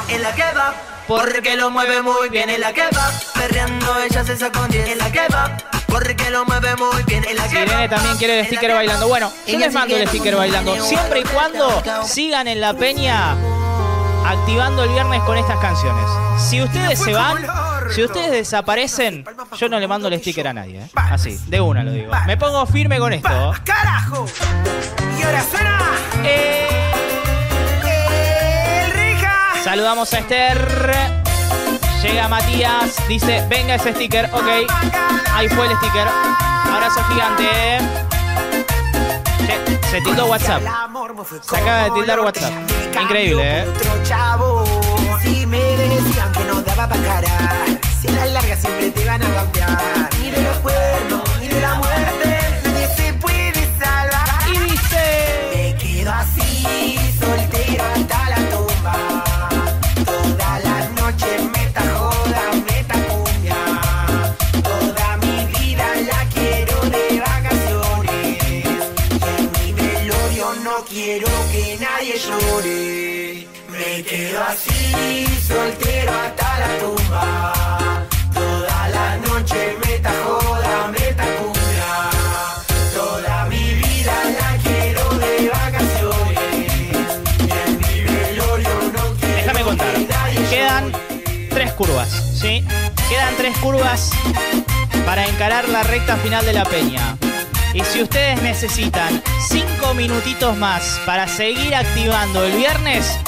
En 0.09 0.23
la 0.23 0.35
que 0.35 0.43
va, 0.43 0.75
porque 1.07 1.57
lo 1.57 1.71
mueve 1.71 2.03
muy 2.03 2.29
bien 2.29 2.51
en 2.51 2.61
la 2.61 2.73
que 2.73 2.83
va, 2.83 3.11
perreando 3.35 4.01
ella 4.01 4.25
se 4.25 4.37
sacó 4.37 4.61
un 4.61 4.69
10 4.69 4.89
en 4.89 4.99
la 4.99 5.13
que 5.13 5.29
va, 5.33 5.57
porque 5.87 6.31
lo 6.31 6.45
mueve 6.45 6.75
muy 6.77 7.03
bien 7.05 7.25
en 7.25 7.37
la 7.37 7.49
que. 7.49 7.63
Irene 7.63 7.89
también 7.89 8.17
quiere 8.17 8.41
el 8.41 8.47
sticker 8.47 8.75
bailando. 8.75 9.09
Bueno, 9.09 9.33
yo 9.47 9.59
les 9.59 9.73
mando 9.73 9.97
el 9.97 10.09
sticker 10.09 10.37
bailando. 10.37 10.85
Siempre 10.85 11.21
y 11.21 11.25
cuando 11.25 11.83
sigan 12.05 12.49
en 12.49 12.61
la 12.61 12.75
peña 12.75 13.37
activando 14.27 14.83
el 14.83 14.91
viernes 14.91 15.23
con 15.23 15.39
estas 15.39 15.59
canciones. 15.61 16.05
Si 16.39 16.61
ustedes 16.61 16.99
se 16.99 17.13
van, 17.13 17.47
si 17.95 18.05
ustedes 18.05 18.31
desaparecen, 18.31 19.25
yo 19.59 19.69
no 19.69 19.79
le 19.79 19.89
mando 19.89 20.09
el 20.09 20.19
sticker 20.21 20.49
a 20.49 20.53
nadie. 20.53 20.83
¿eh? 20.83 20.91
Así, 20.95 21.39
de 21.47 21.61
una 21.61 21.83
lo 21.83 21.93
digo. 21.93 22.13
Me 22.27 22.37
pongo 22.37 22.65
firme 22.67 22.99
con 22.99 23.13
esto. 23.13 23.55
¡Carajo! 23.65 24.27
Y 25.19 25.23
ahora 25.23 25.43
suena. 25.43 25.79
El 26.25 26.67
Rija. 28.93 29.53
Saludamos 29.63 30.13
a 30.13 30.19
Esther. 30.19 30.95
Llega 32.03 32.29
Matías, 32.29 32.97
dice, 33.09 33.45
venga 33.49 33.75
ese 33.75 33.93
sticker. 33.93 34.29
Ok, 34.33 34.47
ahí 35.33 35.49
fue 35.49 35.67
el 35.67 35.77
sticker. 35.77 36.07
Abrazo 36.09 37.03
gigante. 37.05 37.79
Se, 39.47 39.89
se 39.91 40.01
tildó 40.03 40.27
WhatsApp. 40.27 40.63
Se 41.43 41.57
acaba 41.57 41.85
de 41.85 41.91
tildar 41.93 42.21
WhatsApp. 42.21 42.53
Increíble, 43.01 43.61
¿eh? 43.61 43.65
Decían 45.97 46.31
que 46.33 46.45
no 46.45 46.61
daba 46.61 46.87
para 46.87 47.03
cara, 47.03 47.65
si 47.99 48.09
a 48.09 48.13
la 48.13 48.27
larga 48.27 48.55
siempre 48.55 48.91
te 48.91 49.05
van 49.07 49.23
a 49.23 49.35
cambiar. 49.35 50.11
Ni 50.21 50.31
de 50.31 50.43
los 50.43 50.59
cuernos, 50.59 51.23
ni 51.41 51.49
de 51.49 51.59
la 51.59 51.75
muerte, 51.77 52.26
Quedo 74.37 74.49
así, 74.49 75.27
soltero 75.49 76.13
hasta 76.13 76.59
la 76.59 76.79
tumba. 76.79 77.53
Toda 78.35 78.89
la 78.91 79.17
noche 79.17 79.75
meta 79.87 80.13
joda, 80.27 80.89
meta 80.89 81.25
cumbia. 81.39 82.11
Toda 82.95 83.47
mi 83.47 83.73
vida 83.77 84.13
la 84.39 84.59
quiero 84.63 85.09
de 85.15 85.49
vacaciones. 85.49 86.69
Y 87.39 87.51
en 87.51 87.79
mi 87.79 88.01
velorio 88.13 88.69
no 88.93 89.15
quiero 89.19 89.37
Déjame 89.37 89.63
contar. 89.63 89.95
que 89.95 90.07
nadie 90.07 90.49
Quedan 90.51 90.93
tres 91.49 91.73
curvas, 91.73 92.11
¿sí? 92.39 92.63
Quedan 93.09 93.35
tres 93.39 93.57
curvas 93.57 94.11
para 95.07 95.27
encarar 95.27 95.67
la 95.71 95.83
recta 95.83 96.19
final 96.19 96.45
de 96.45 96.53
la 96.53 96.67
peña. 96.67 97.17
Y 97.73 97.83
si 97.85 98.03
ustedes 98.03 98.43
necesitan 98.43 99.23
cinco 99.49 99.95
minutitos 99.95 100.55
más 100.59 101.01
para 101.07 101.27
seguir 101.27 101.75
activando 101.75 102.45
el 102.45 102.53
viernes, 102.53 103.19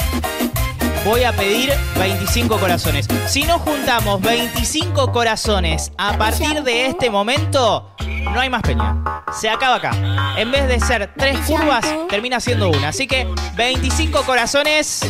voy 1.05 1.23
a 1.23 1.31
pedir 1.33 1.71
25 1.97 2.59
corazones. 2.59 3.07
Si 3.27 3.43
no 3.43 3.59
juntamos 3.59 4.21
25 4.21 5.11
corazones 5.11 5.91
a 5.97 6.17
partir 6.17 6.63
de 6.63 6.87
este 6.87 7.09
momento, 7.09 7.95
no 8.23 8.39
hay 8.39 8.49
más 8.49 8.61
peña. 8.61 8.97
Se 9.31 9.49
acaba 9.49 9.75
acá. 9.75 9.91
En 10.37 10.51
vez 10.51 10.67
de 10.67 10.79
ser 10.79 11.13
tres 11.17 11.37
curvas, 11.45 11.85
termina 12.09 12.39
siendo 12.39 12.69
una. 12.69 12.89
Así 12.89 13.07
que 13.07 13.27
25 13.55 14.23
corazones 14.23 15.01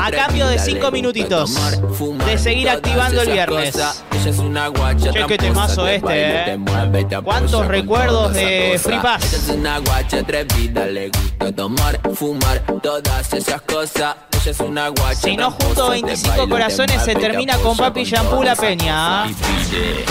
a 0.00 0.10
cambio 0.10 0.46
de 0.48 0.58
5 0.58 0.90
minutitos 0.90 1.54
de 2.26 2.38
seguir 2.38 2.68
activando 2.70 3.22
el 3.22 3.32
viernes. 3.32 3.74
Che, 5.12 5.26
qué 5.26 5.34
este, 5.34 5.46
eh. 6.10 7.22
¿Cuántos 7.24 7.66
recuerdos 7.66 8.34
de 8.34 8.80
Free 8.82 8.98
Pass? 8.98 9.24
Ella 14.40 14.50
es 14.52 14.60
una 14.60 14.88
guacha 14.88 15.14
Si 15.16 15.36
no 15.36 15.50
junto 15.50 15.74
tramposa, 15.74 15.86
te 15.86 15.90
25 16.02 16.28
baila, 16.30 16.44
te 16.44 16.50
corazones, 16.50 17.02
se 17.02 17.14
termina 17.14 17.56
te 17.56 17.62
con 17.62 17.76
Papi 17.76 18.00
con 18.02 18.10
Shampoo 18.10 18.42
la 18.42 18.54
peña. 18.54 19.24
pide. 19.26 20.04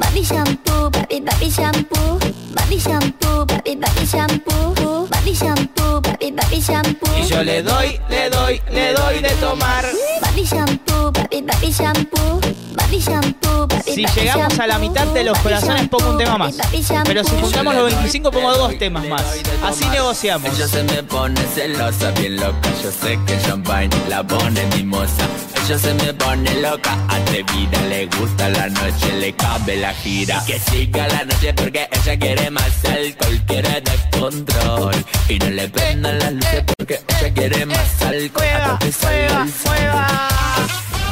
Papi 0.00 0.22
shampoo, 0.24 0.90
papi 0.90 1.20
papi 1.20 1.50
shampoo, 1.50 2.18
papi 2.54 2.78
shampoo, 2.80 3.46
papi 3.46 3.76
papi 3.76 4.06
shampoo, 4.06 5.06
papi 5.10 5.34
shampoo, 5.34 6.00
papi 6.00 6.32
papi 6.32 6.60
shampoo. 6.60 7.18
Y 7.18 7.26
yo 7.28 7.42
le 7.42 7.62
doy, 7.62 8.00
le 8.08 8.30
doy, 8.30 8.60
le 8.72 8.92
doy 8.94 9.20
de 9.20 9.30
tomar. 9.40 9.84
Papi 10.20 10.44
shampoo, 10.44 11.12
papi 11.12 11.42
papi 11.42 11.70
shampoo, 11.72 12.40
papi 12.76 12.98
shampoo, 13.00 13.68
papi 13.68 13.92
Si 13.94 14.04
llegamos 14.06 14.58
a 14.58 14.66
la 14.66 14.78
mitad 14.78 15.06
de 15.08 15.24
los 15.24 15.38
corazones, 15.38 15.88
pongo 15.88 16.10
un 16.10 16.18
tema 16.18 16.38
más. 16.38 16.56
Pero 17.04 17.24
si 17.24 17.36
juntamos 17.40 17.74
los 17.74 17.84
25, 17.92 18.30
pongo 18.30 18.52
dos 18.56 18.78
temas 18.78 19.04
más. 19.06 19.22
Así 19.64 19.84
negociamos. 19.86 20.50
Ella 20.54 20.68
se 20.68 20.82
me 20.82 21.02
pone 21.02 21.40
celosa, 21.54 22.10
bien 22.12 22.36
loca. 22.36 22.70
Yo 22.82 22.90
sé 22.90 23.18
que 23.26 23.38
champagne 23.42 23.90
la 24.08 24.22
pone 24.26 24.64
mimosa. 24.76 25.26
Ella 25.66 25.78
se 25.78 25.94
me 25.94 26.12
pone 26.14 26.54
loca, 26.60 26.96
atrevida. 27.08 27.80
Le 27.88 28.06
gusta 28.06 28.48
la 28.48 28.68
noche, 28.68 29.12
le 29.20 29.32
cabe 29.34 29.76
la 29.76 29.89
gira. 29.94 30.42
Y 30.42 30.52
que 30.52 30.58
siga 30.58 31.08
la 31.08 31.24
noche 31.24 31.54
porque 31.54 31.88
ella 31.90 32.18
quiere 32.18 32.50
más 32.50 32.84
alcohol, 32.84 33.40
quiere 33.46 33.80
descontrol. 33.80 35.04
Y 35.28 35.38
no 35.38 35.50
le 35.50 35.68
prendan 35.68 36.18
las 36.18 36.32
luces 36.32 36.64
porque 36.76 37.00
ella 37.20 37.34
quiere 37.34 37.66
más 37.66 38.02
alcohol. 38.02 38.46
salga 38.92 39.42
el 39.42 39.52
sol. 39.52 39.76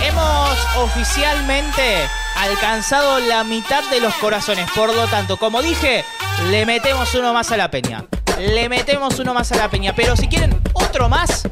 Hemos 0.03 0.59
oficialmente 0.77 2.09
alcanzado 2.37 3.19
la 3.21 3.45
mitad 3.45 3.83
de 3.91 4.01
los 4.01 4.15
corazones. 4.15 4.71
Por 4.75 4.95
lo 4.95 5.07
tanto, 5.09 5.37
como 5.37 5.61
dije, 5.61 6.05
le 6.51 6.67
metemos 6.67 7.15
uno 7.15 7.33
más 7.33 7.51
a 7.51 7.57
la 7.57 7.71
peña. 7.71 8.05
Le 8.39 8.69
metemos 8.69 9.19
uno 9.19 9.35
más 9.35 9.51
a 9.53 9.57
la 9.57 9.69
peña. 9.69 9.95
Pero 9.95 10.17
si 10.17 10.29
quieren 10.29 10.59
otro 10.75 11.09
más, 11.09 11.49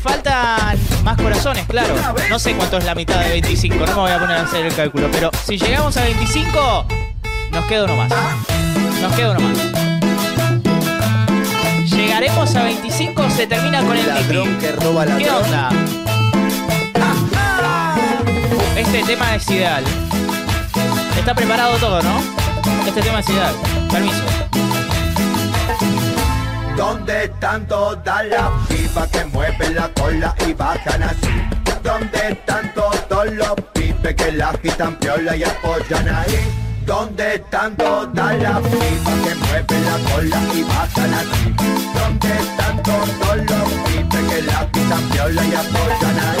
faltan 0.00 0.78
más 1.04 1.16
corazones, 1.16 1.66
claro. 1.66 1.94
No 2.28 2.38
sé 2.38 2.54
cuánto 2.54 2.78
es 2.78 2.84
la 2.84 2.94
mitad 2.94 3.20
de 3.20 3.30
25, 3.30 3.76
no 3.76 3.86
me 3.86 3.94
voy 3.94 4.10
a 4.10 4.18
poner 4.18 4.36
a 4.36 4.42
hacer 4.42 4.66
el 4.66 4.74
cálculo. 4.74 5.08
Pero 5.12 5.30
si 5.44 5.58
llegamos 5.58 5.96
a 5.96 6.04
25, 6.04 6.86
nos 7.52 7.64
queda 7.66 7.84
uno 7.84 7.96
más. 7.96 8.12
Nos 9.00 9.14
queda 9.14 9.30
uno 9.32 9.40
más. 9.40 9.58
Llegaremos 11.90 12.54
a 12.56 12.62
25, 12.64 13.30
se 13.30 13.46
termina 13.46 13.82
con 13.82 13.96
el 13.96 14.06
Ladrón 14.06 14.58
que 14.58 14.72
roba 14.72 15.04
ladrón. 15.04 15.22
¿Qué 15.22 15.30
onda? 15.30 15.68
Este 18.76 19.02
tema 19.04 19.34
es 19.34 19.50
ideal. 19.50 19.84
Está 21.18 21.34
preparado 21.34 21.76
todo, 21.76 22.02
¿no? 22.02 22.22
Este 22.86 23.02
tema 23.02 23.20
es 23.20 23.28
ideal. 23.28 23.54
Permiso. 23.90 24.22
¿Dónde 26.76 27.24
están 27.24 27.66
todas 27.66 28.24
las 28.26 28.69
pibas 28.90 29.08
que 29.08 29.24
mueven 29.26 29.74
la 29.74 29.88
cola 29.94 30.34
y 30.46 30.52
bajan 30.52 31.02
así? 31.02 31.28
¿Dónde 31.82 32.18
están 32.30 32.72
todos 32.74 33.32
los 33.32 33.54
pibes 33.72 34.14
que 34.14 34.32
la 34.32 34.50
agitan 34.50 34.96
piola 34.96 35.36
y 35.36 35.44
apoyan 35.44 36.08
ahí? 36.08 36.59
¿Dónde 36.90 37.36
están 37.36 37.76
todas 37.76 38.42
las 38.42 38.58
pibas 38.62 39.18
que 39.22 39.34
mueven 39.36 39.84
la 39.84 40.10
cola 40.10 40.40
y 40.52 40.62
bajan 40.64 41.14
así? 41.14 41.54
¿Dónde 41.94 42.28
están 42.36 42.82
todos 42.82 43.36
los 43.36 43.72
pibes 43.84 44.34
que 44.34 44.42
la 44.42 44.68
y 45.14 45.38
ahí? 45.38 45.52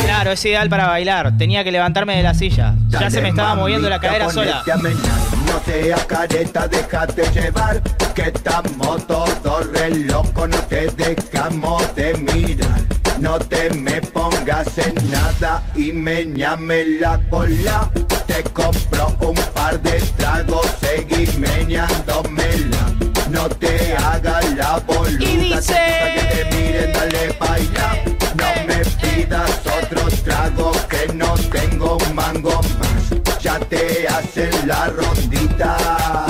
Claro, 0.02 0.32
es 0.32 0.44
ideal 0.44 0.68
para 0.68 0.88
bailar. 0.88 1.38
Tenía 1.38 1.62
que 1.62 1.70
levantarme 1.70 2.16
de 2.16 2.24
la 2.24 2.34
silla. 2.34 2.74
Ya 2.88 2.98
Dale, 2.98 3.12
se 3.12 3.22
me 3.22 3.28
estaba 3.28 3.54
moviendo 3.54 3.88
la 3.88 4.00
cadera 4.00 4.28
sola. 4.28 4.64
ponete 4.64 4.72
a 4.72 4.76
menear. 4.78 5.18
No 5.46 5.60
seas 5.64 6.04
careta, 6.06 6.66
déjate 6.66 7.30
llevar, 7.30 7.80
que 8.12 8.22
estamos 8.22 9.06
todos 9.06 9.70
re 9.72 9.90
locos, 10.00 10.48
no 10.48 10.58
te 10.62 10.88
dejamos 10.88 11.94
de 11.94 12.14
mirar. 12.14 12.99
No 13.20 13.38
te 13.38 13.70
me 13.70 14.00
pongas 14.00 14.76
en 14.78 14.94
nada 15.10 15.62
y 15.74 15.92
me 15.92 16.24
llame 16.24 16.84
la 17.00 17.20
cola. 17.28 17.90
Te 18.26 18.42
compro 18.44 19.14
un 19.20 19.34
par 19.54 19.80
de 19.82 20.00
tragos, 20.16 20.66
seguí 20.80 21.26
meñándomela. 21.38 22.82
No 23.30 23.48
te 23.48 23.94
hagas 23.96 24.54
la 24.56 24.78
boluda, 24.86 25.22
Y 25.24 25.36
dice- 25.36 25.74
que 26.14 26.22
te 26.34 26.56
miren, 26.56 26.92
dale 26.92 27.36
baila. 27.38 28.04
No 28.36 28.66
me 28.66 28.80
pidas 29.00 29.50
otro 29.82 30.02
trago 30.24 30.72
que 30.88 31.12
no 31.14 31.34
tengo 31.52 31.98
un 31.98 32.14
mango 32.14 32.60
más. 32.80 33.40
Ya 33.42 33.58
te 33.60 34.08
hacen 34.08 34.50
la 34.66 34.86
rondita. 34.88 36.26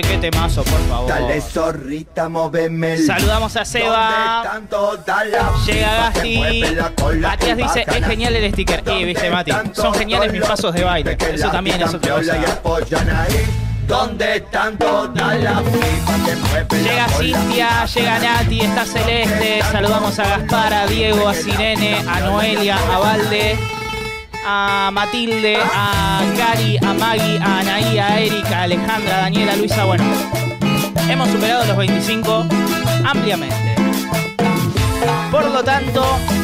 Che, 0.00 0.02
qué 0.02 0.18
temazo, 0.18 0.62
por 0.62 0.80
favor. 0.88 1.08
Dale 1.08 1.40
zorrita, 1.40 2.28
móveme. 2.28 2.98
Saludamos 2.98 3.56
a 3.56 3.64
Seba. 3.64 4.60
Llega 5.66 5.94
Gasti. 5.96 6.64
Matías 7.20 7.56
dice, 7.56 7.84
es 7.84 8.06
genial 8.06 8.36
el 8.36 8.52
sticker. 8.52 8.84
Y 8.86 9.04
viste, 9.04 9.28
Mati, 9.28 9.50
son 9.72 9.92
geniales 9.94 10.32
mis 10.32 10.42
pasos 10.42 10.72
de 10.72 10.84
baile. 10.84 11.16
Eso 11.32 11.50
también 11.50 11.82
es 11.82 11.92
otra 11.92 12.14
cosa. 12.14 12.36
¿Dónde 13.88 14.44
Llega 16.70 17.06
la 17.06 17.06
cola? 17.06 17.08
Cintia, 17.18 17.86
llega 17.86 18.18
Nati, 18.20 18.60
está 18.60 18.84
Celeste. 18.84 19.62
Saludamos 19.72 20.16
a 20.18 20.28
Gaspar, 20.28 20.74
a 20.74 20.86
Diego, 20.86 21.26
a 21.26 21.34
Sirene, 21.34 22.04
a 22.06 22.20
Noelia, 22.20 22.76
a 22.76 22.98
Valde, 22.98 23.58
a 24.50 24.90
Matilde, 24.90 25.58
a 25.58 26.24
Cari, 26.34 26.78
a 26.78 26.94
Maggie, 26.94 27.38
a 27.38 27.58
Anaí, 27.58 27.98
a 27.98 28.18
Erika, 28.18 28.60
a 28.60 28.62
Alejandra, 28.62 29.18
a 29.18 29.20
Daniela, 29.20 29.52
a 29.52 29.56
Luisa. 29.56 29.84
Bueno, 29.84 30.04
hemos 31.06 31.28
superado 31.28 31.66
los 31.66 31.76
25 31.76 32.46
ampliamente. 33.04 33.74
Por 35.30 35.50
lo 35.50 35.62
tanto, 35.62 36.02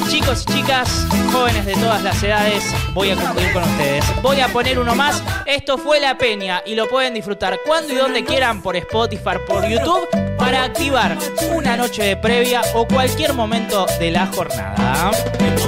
chicos 0.09 0.45
y 0.47 0.53
chicas, 0.53 1.07
jóvenes 1.33 1.65
de 1.65 1.73
todas 1.77 2.03
las 2.03 2.23
edades, 2.23 2.63
voy 2.93 3.11
a 3.11 3.17
cumplir 3.17 3.51
con 3.55 3.63
ustedes. 3.63 4.05
Voy 4.21 4.39
a 4.41 4.49
poner 4.49 4.79
uno 4.79 4.95
más. 4.95 5.23
Esto 5.47 5.79
fue 5.79 5.99
La 5.99 6.19
Peña 6.19 6.63
y 6.67 6.75
lo 6.75 6.87
pueden 6.87 7.15
disfrutar 7.15 7.59
cuando 7.65 7.95
y 7.95 7.97
donde 7.97 8.23
quieran 8.23 8.61
por 8.61 8.77
Spotify, 8.77 9.39
por 9.47 9.67
YouTube, 9.67 10.07
para 10.39 10.65
activar 10.65 11.17
una 11.53 11.77
noche 11.77 12.03
de 12.03 12.17
previa 12.17 12.63
o 12.75 12.87
cualquier 12.87 13.35
momento 13.35 13.87
de 13.99 14.11
la 14.11 14.27
jornada. 14.27 15.11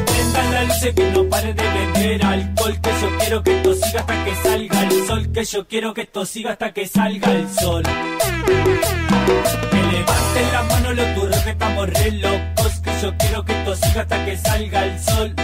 Prendan 0.05 0.53
la 0.53 0.65
luz 0.65 0.77
que 0.95 1.11
no 1.11 1.29
pare 1.29 1.55
de 1.55 1.63
beber 1.63 2.25
alcohol 2.25 2.81
Que 2.81 2.91
yo 3.01 3.19
quiero 3.19 3.43
que 3.43 3.57
esto 3.57 3.75
siga 3.75 4.01
hasta 4.01 4.25
que 4.25 4.35
salga 4.37 4.83
el 4.83 5.07
sol 5.07 5.33
Que 5.33 5.45
yo 5.45 5.67
quiero 5.67 5.95
que 5.95 6.01
esto 6.03 6.27
siga 6.27 6.53
hasta 6.53 6.73
que 6.73 6.87
salga 6.87 7.33
el 7.33 7.49
sol 7.49 7.83
Que 7.83 9.77
levanten 9.77 10.53
la 10.53 10.63
mano 10.63 10.93
los 10.93 11.15
turros 11.15 11.39
que 11.39 11.51
estamos 11.51 11.91
re 11.91 12.11
locos 12.13 12.81
Que 12.83 12.91
yo 13.03 13.17
quiero 13.17 13.45
que 13.45 13.53
esto 13.53 13.77
siga 13.77 14.01
hasta 14.03 14.25
que 14.25 14.37
salga 14.37 14.85
el 14.85 15.01
sol 15.01 15.35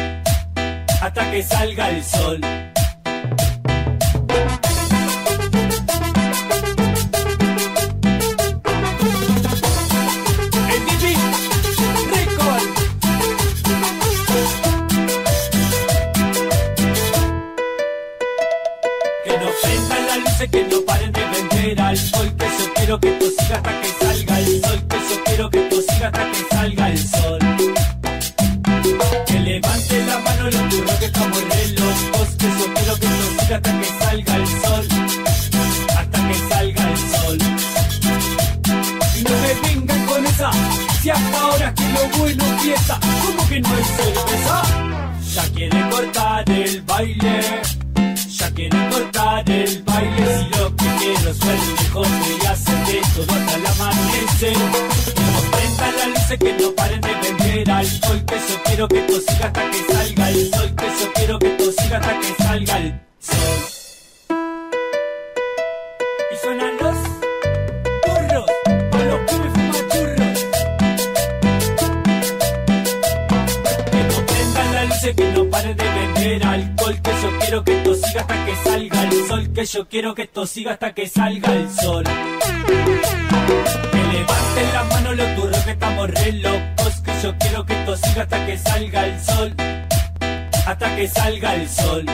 Hasta 1.01 1.31
que 1.31 1.43
salga 1.43 1.91
el 1.91 2.05
sol 2.05 2.41
hasta 23.57 23.81
que 23.81 23.89
salga 23.89 24.39
el 24.39 24.61
sol. 24.61 24.85
Que 24.89 24.97
yo 24.97 25.25
quiero 25.25 25.51
que 25.51 25.59
esto 25.63 25.83
siga 25.89 26.07
hasta 26.09 26.31
que 26.31 26.45
salga 26.51 26.89
el 26.91 26.99
sol. 26.99 27.39
Que 29.27 29.41
levante 29.41 30.07
la 30.07 30.19
mano 30.19 30.45
los 30.45 30.69
burros 30.71 30.95
que 30.99 31.07
estamos 31.07 31.45
re 31.45 31.69
locos. 31.69 32.29
Que 32.39 32.47
yo 32.47 32.75
quiero 32.75 32.97
que 32.97 33.07
esto 33.07 33.43
siga 33.43 33.57
hasta 33.57 33.79
que 33.79 33.87
salga 33.87 34.37
el 34.37 34.47
sol. 34.47 34.89
Hasta 35.99 36.29
que 36.29 36.35
salga 36.49 36.91
el 36.91 36.99
sol. 36.99 37.39
Y 39.17 39.23
no 39.23 39.31
me 39.31 39.69
vengan 39.69 40.07
con 40.07 40.27
esa. 40.27 40.51
Si 41.03 41.11
hasta 41.11 41.41
ahora 41.41 41.69
es 41.69 41.75
que 41.75 41.93
lo 41.93 42.19
bueno 42.19 42.45
empieza, 42.47 42.99
¿cómo 43.25 43.49
que 43.49 43.61
no 43.61 43.79
es 43.79 43.87
cerveza? 43.87 44.63
Ya 45.35 45.43
quiere 45.55 45.89
cortar 45.91 46.51
el 46.51 46.83
baile 46.83 47.62
el 53.63 53.67
amanecer. 53.67 54.57
Prendan 55.51 55.97
las 55.97 56.09
luces, 56.09 56.39
que 56.39 56.53
no 56.55 56.75
paren 56.75 57.01
de 57.01 57.15
vender 57.15 57.71
alcohol, 57.71 58.25
que 58.27 58.35
yo 58.35 58.63
quiero 58.65 58.89
que 58.89 58.99
esto 58.99 59.21
siga 59.21 59.47
hasta 59.47 59.71
que 59.71 59.93
salga 59.93 60.31
el 60.31 60.51
sol, 60.51 60.75
que 60.77 61.22
que 79.63 79.67
yo 79.67 79.87
quiero 79.87 80.13
que 80.13 80.23
esto 80.23 80.45
siga 80.45 80.73
hasta 80.73 80.93
que 80.93 81.09
salga 81.09 81.53
el 81.53 81.71
sol. 81.71 82.03
Que 82.03 84.03
levanten 84.13 84.73
las 84.73 84.89
manos 84.89 85.17
los 85.17 85.37
turros 85.37 85.59
que 85.59 85.71
estamos 85.71 86.11
re 86.11 86.33
locos, 86.33 87.01
que 87.05 87.13
yo 87.23 87.39
quiero 87.39 87.65
que 87.65 87.75
esto 87.75 87.97
siga 87.97 88.23
hasta 88.23 88.45
que 88.45 88.59
salga 88.59 89.07
el 89.07 89.21
sol, 89.21 89.55
hasta 90.67 90.97
que 90.97 91.07
salga 91.07 91.55
el 91.55 91.69
sol. 91.69 92.05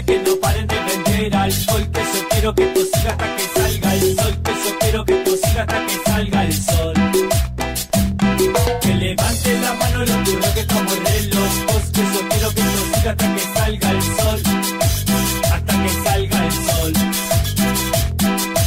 Que 0.00 0.18
no 0.20 0.36
paren 0.36 0.66
de 0.66 0.74
vender 0.74 1.36
alcohol, 1.36 1.86
que 1.92 2.00
yo 2.00 2.28
quiero 2.30 2.54
que 2.54 2.62
esto 2.64 2.80
siga 2.94 3.10
hasta 3.10 3.36
que 3.36 3.42
salga 3.60 3.94
el 3.94 4.16
sol, 4.16 4.42
que 4.42 4.52
yo 4.52 4.78
quiero 4.80 5.04
que 5.04 5.12
esto 5.12 5.36
siga 5.36 5.62
hasta 5.62 5.86
que 5.86 6.10
salga 6.10 6.44
el 6.44 6.52
sol. 6.54 6.94
Que 8.80 8.94
levanten 8.94 9.62
la 9.62 9.74
mano 9.74 9.98
los 9.98 10.24
turros 10.24 10.46
que 10.46 10.60
estamos 10.60 10.98
re 10.98 11.02
que 11.02 12.00
yo 12.08 12.18
quiero 12.28 12.54
que 12.54 12.60
esto 12.62 12.82
siga 12.94 13.10
hasta 13.10 13.34
que 13.34 13.40
salga 13.40 13.90
el 13.90 14.02
sol, 14.02 14.42
hasta 15.52 15.82
que 15.82 15.88
salga 16.04 16.46
el 16.46 16.52
sol. 16.52 16.92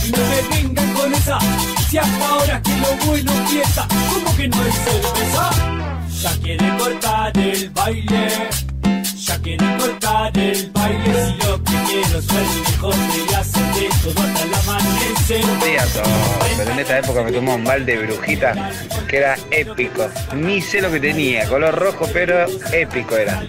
Y 0.05 0.11
no 0.11 0.23
me 0.29 0.41
vengan 0.55 0.93
con 0.93 1.13
esa, 1.13 1.39
si 1.89 1.97
hasta 1.97 2.27
ahora 2.27 2.61
que 2.61 2.77
lo 2.77 3.05
bueno 3.07 3.31
empieza, 3.31 3.87
¿cómo 4.13 4.35
que 4.37 4.47
no 4.47 4.57
hay 4.61 4.71
cerveza? 4.71 5.49
Ya 6.21 6.31
quiere 6.41 6.77
cortar 6.77 7.37
el 7.37 7.69
baile, 7.71 8.49
ya 9.15 9.37
quiere 9.39 9.77
cortar 9.77 10.37
el 10.37 10.71
baile, 10.71 10.94
Pero 16.57 16.71
en 16.71 16.79
esta 16.79 16.99
época 16.99 17.23
me 17.23 17.31
tomó 17.31 17.55
un 17.55 17.63
balde 17.63 17.97
de 17.97 18.05
brujita 18.05 18.71
que 19.07 19.17
era 19.17 19.35
épico. 19.51 20.07
Ni 20.35 20.61
sé 20.61 20.81
lo 20.81 20.91
que 20.91 20.99
tenía, 20.99 21.47
color 21.47 21.75
rojo, 21.75 22.07
pero 22.13 22.45
épico 22.71 23.17
era. 23.17 23.43